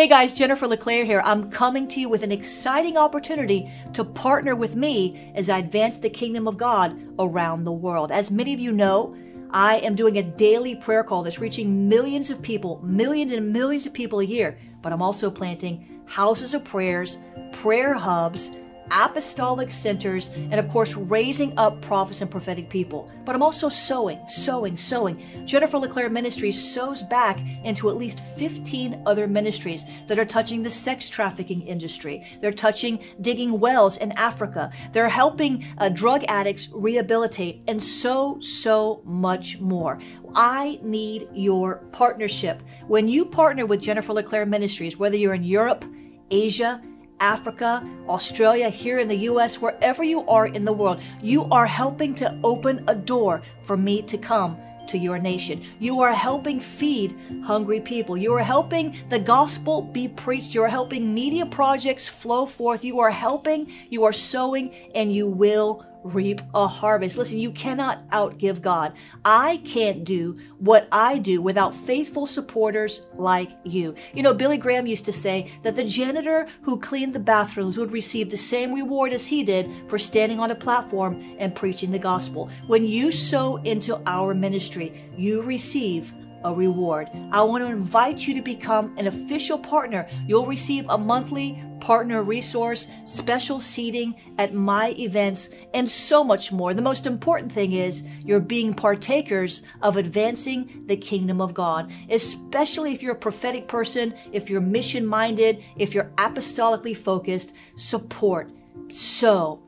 Hey 0.00 0.08
guys, 0.08 0.38
Jennifer 0.38 0.66
LeClaire 0.66 1.04
here. 1.04 1.20
I'm 1.26 1.50
coming 1.50 1.86
to 1.88 2.00
you 2.00 2.08
with 2.08 2.22
an 2.22 2.32
exciting 2.32 2.96
opportunity 2.96 3.70
to 3.92 4.02
partner 4.02 4.56
with 4.56 4.74
me 4.74 5.30
as 5.34 5.50
I 5.50 5.58
advance 5.58 5.98
the 5.98 6.08
kingdom 6.08 6.48
of 6.48 6.56
God 6.56 6.98
around 7.18 7.64
the 7.64 7.72
world. 7.72 8.10
As 8.10 8.30
many 8.30 8.54
of 8.54 8.60
you 8.60 8.72
know, 8.72 9.14
I 9.52 9.78
am 9.78 9.94
doing 9.94 10.18
a 10.18 10.22
daily 10.22 10.76
prayer 10.76 11.02
call 11.02 11.22
that's 11.22 11.40
reaching 11.40 11.88
millions 11.88 12.30
of 12.30 12.40
people, 12.40 12.80
millions 12.82 13.32
and 13.32 13.52
millions 13.52 13.86
of 13.86 13.92
people 13.92 14.20
a 14.20 14.24
year. 14.24 14.56
But 14.82 14.92
I'm 14.92 15.02
also 15.02 15.30
planting 15.30 16.02
houses 16.06 16.54
of 16.54 16.64
prayers, 16.64 17.18
prayer 17.52 17.94
hubs, 17.94 18.50
apostolic 18.90 19.70
centers, 19.70 20.28
and 20.28 20.54
of 20.54 20.68
course, 20.68 20.94
raising 20.94 21.56
up 21.58 21.80
prophets 21.80 22.20
and 22.20 22.30
prophetic 22.30 22.68
people. 22.68 23.10
But 23.24 23.34
I'm 23.34 23.42
also 23.42 23.68
sowing, 23.68 24.20
sowing, 24.26 24.76
sowing. 24.76 25.22
Jennifer 25.46 25.78
LeClaire 25.78 26.10
Ministries 26.10 26.62
sows 26.62 27.02
back 27.02 27.38
into 27.64 27.88
at 27.88 27.96
least 27.96 28.20
15 28.36 29.02
other 29.06 29.26
ministries 29.26 29.84
that 30.06 30.18
are 30.18 30.24
touching 30.24 30.62
the 30.62 30.70
sex 30.70 31.08
trafficking 31.08 31.62
industry. 31.62 32.24
They're 32.40 32.52
touching 32.52 33.02
digging 33.20 33.60
wells 33.60 33.96
in 33.96 34.12
Africa. 34.12 34.70
They're 34.92 35.08
helping 35.08 35.64
uh, 35.78 35.88
drug 35.90 36.24
addicts 36.28 36.68
rehabilitate, 36.72 37.62
and 37.68 37.82
so, 37.82 38.38
so 38.40 39.02
much 39.04 39.58
more. 39.60 40.00
I 40.34 40.78
need 40.82 41.28
your 41.32 41.76
partnership. 41.92 42.62
When 42.86 43.08
you 43.08 43.24
partner 43.24 43.66
with 43.66 43.80
Jennifer 43.80 44.12
LeClaire 44.12 44.46
Ministries, 44.46 44.96
whether 44.96 45.16
you're 45.16 45.34
in 45.34 45.44
Europe, 45.44 45.84
Asia, 46.30 46.80
Africa, 47.20 47.86
Australia, 48.08 48.68
here 48.68 48.98
in 48.98 49.08
the 49.08 49.28
US, 49.30 49.60
wherever 49.60 50.02
you 50.02 50.26
are 50.26 50.46
in 50.46 50.64
the 50.64 50.72
world, 50.72 51.00
you 51.22 51.44
are 51.44 51.66
helping 51.66 52.14
to 52.16 52.36
open 52.42 52.82
a 52.88 52.94
door 52.94 53.42
for 53.62 53.76
me 53.76 54.02
to 54.02 54.18
come 54.18 54.58
to 54.88 54.98
your 54.98 55.18
nation. 55.18 55.62
You 55.78 56.00
are 56.00 56.12
helping 56.12 56.58
feed 56.58 57.16
hungry 57.44 57.80
people. 57.80 58.16
You 58.16 58.34
are 58.34 58.42
helping 58.42 58.96
the 59.08 59.18
gospel 59.18 59.82
be 59.82 60.08
preached. 60.08 60.54
You 60.54 60.64
are 60.64 60.68
helping 60.68 61.14
media 61.14 61.46
projects 61.46 62.08
flow 62.08 62.44
forth. 62.46 62.82
You 62.82 62.98
are 62.98 63.10
helping, 63.10 63.70
you 63.88 64.04
are 64.04 64.12
sowing, 64.12 64.74
and 64.94 65.14
you 65.14 65.28
will 65.28 65.84
reap 66.02 66.40
a 66.54 66.66
harvest. 66.66 67.18
Listen, 67.18 67.38
you 67.38 67.50
cannot 67.50 68.08
outgive 68.10 68.60
God. 68.60 68.94
I 69.24 69.58
can't 69.58 70.04
do 70.04 70.38
what 70.58 70.88
I 70.92 71.18
do 71.18 71.42
without 71.42 71.74
faithful 71.74 72.26
supporters 72.26 73.02
like 73.14 73.52
you. 73.64 73.94
You 74.14 74.22
know, 74.22 74.34
Billy 74.34 74.58
Graham 74.58 74.86
used 74.86 75.04
to 75.06 75.12
say 75.12 75.50
that 75.62 75.76
the 75.76 75.84
janitor 75.84 76.46
who 76.62 76.78
cleaned 76.78 77.14
the 77.14 77.20
bathrooms 77.20 77.78
would 77.78 77.92
receive 77.92 78.30
the 78.30 78.36
same 78.36 78.72
reward 78.72 79.12
as 79.12 79.26
he 79.26 79.44
did 79.44 79.70
for 79.88 79.98
standing 79.98 80.40
on 80.40 80.50
a 80.50 80.54
platform 80.54 81.22
and 81.38 81.54
preaching 81.54 81.90
the 81.90 81.98
gospel. 81.98 82.50
When 82.66 82.86
you 82.86 83.10
sow 83.10 83.56
into 83.56 84.00
our 84.06 84.34
ministry, 84.34 85.10
you 85.16 85.42
receive 85.42 86.12
a 86.44 86.54
reward. 86.54 87.08
I 87.32 87.42
want 87.42 87.62
to 87.62 87.70
invite 87.70 88.26
you 88.26 88.34
to 88.34 88.42
become 88.42 88.96
an 88.96 89.06
official 89.06 89.58
partner. 89.58 90.08
You'll 90.26 90.46
receive 90.46 90.86
a 90.88 90.98
monthly 90.98 91.62
partner 91.80 92.22
resource, 92.22 92.88
special 93.04 93.58
seating 93.58 94.14
at 94.38 94.54
my 94.54 94.90
events, 94.92 95.50
and 95.74 95.88
so 95.88 96.22
much 96.22 96.52
more. 96.52 96.74
The 96.74 96.82
most 96.82 97.06
important 97.06 97.50
thing 97.50 97.72
is 97.72 98.02
you're 98.24 98.40
being 98.40 98.74
partakers 98.74 99.62
of 99.82 99.96
advancing 99.96 100.84
the 100.86 100.96
kingdom 100.96 101.40
of 101.40 101.54
God, 101.54 101.90
especially 102.10 102.92
if 102.92 103.02
you're 103.02 103.12
a 103.12 103.18
prophetic 103.18 103.66
person, 103.66 104.14
if 104.32 104.48
you're 104.48 104.60
mission 104.60 105.06
minded, 105.06 105.64
if 105.76 105.94
you're 105.94 106.12
apostolically 106.16 106.96
focused. 106.96 107.54
Support, 107.76 108.50
sow, 108.88 109.62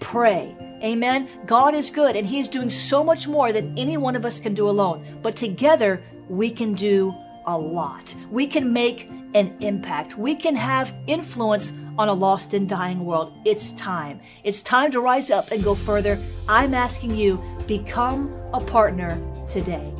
pray. 0.00 0.56
Amen. 0.82 1.28
God 1.46 1.74
is 1.74 1.90
good 1.90 2.16
and 2.16 2.26
He 2.26 2.38
is 2.38 2.48
doing 2.48 2.70
so 2.70 3.02
much 3.02 3.26
more 3.26 3.52
than 3.52 3.76
any 3.78 3.96
one 3.96 4.14
of 4.14 4.24
us 4.24 4.38
can 4.38 4.54
do 4.54 4.68
alone. 4.68 5.04
But 5.22 5.36
together, 5.36 6.02
we 6.28 6.50
can 6.50 6.74
do 6.74 7.14
a 7.46 7.58
lot. 7.58 8.14
We 8.30 8.46
can 8.46 8.72
make 8.72 9.10
an 9.34 9.56
impact. 9.60 10.18
We 10.18 10.34
can 10.34 10.56
have 10.56 10.94
influence 11.06 11.72
on 11.98 12.08
a 12.08 12.12
lost 12.12 12.54
and 12.54 12.68
dying 12.68 13.04
world. 13.04 13.32
It's 13.44 13.72
time. 13.72 14.20
It's 14.44 14.62
time 14.62 14.90
to 14.92 15.00
rise 15.00 15.30
up 15.30 15.50
and 15.50 15.62
go 15.62 15.74
further. 15.74 16.18
I'm 16.48 16.74
asking 16.74 17.14
you, 17.14 17.42
become 17.66 18.32
a 18.52 18.60
partner 18.60 19.20
today. 19.48 19.92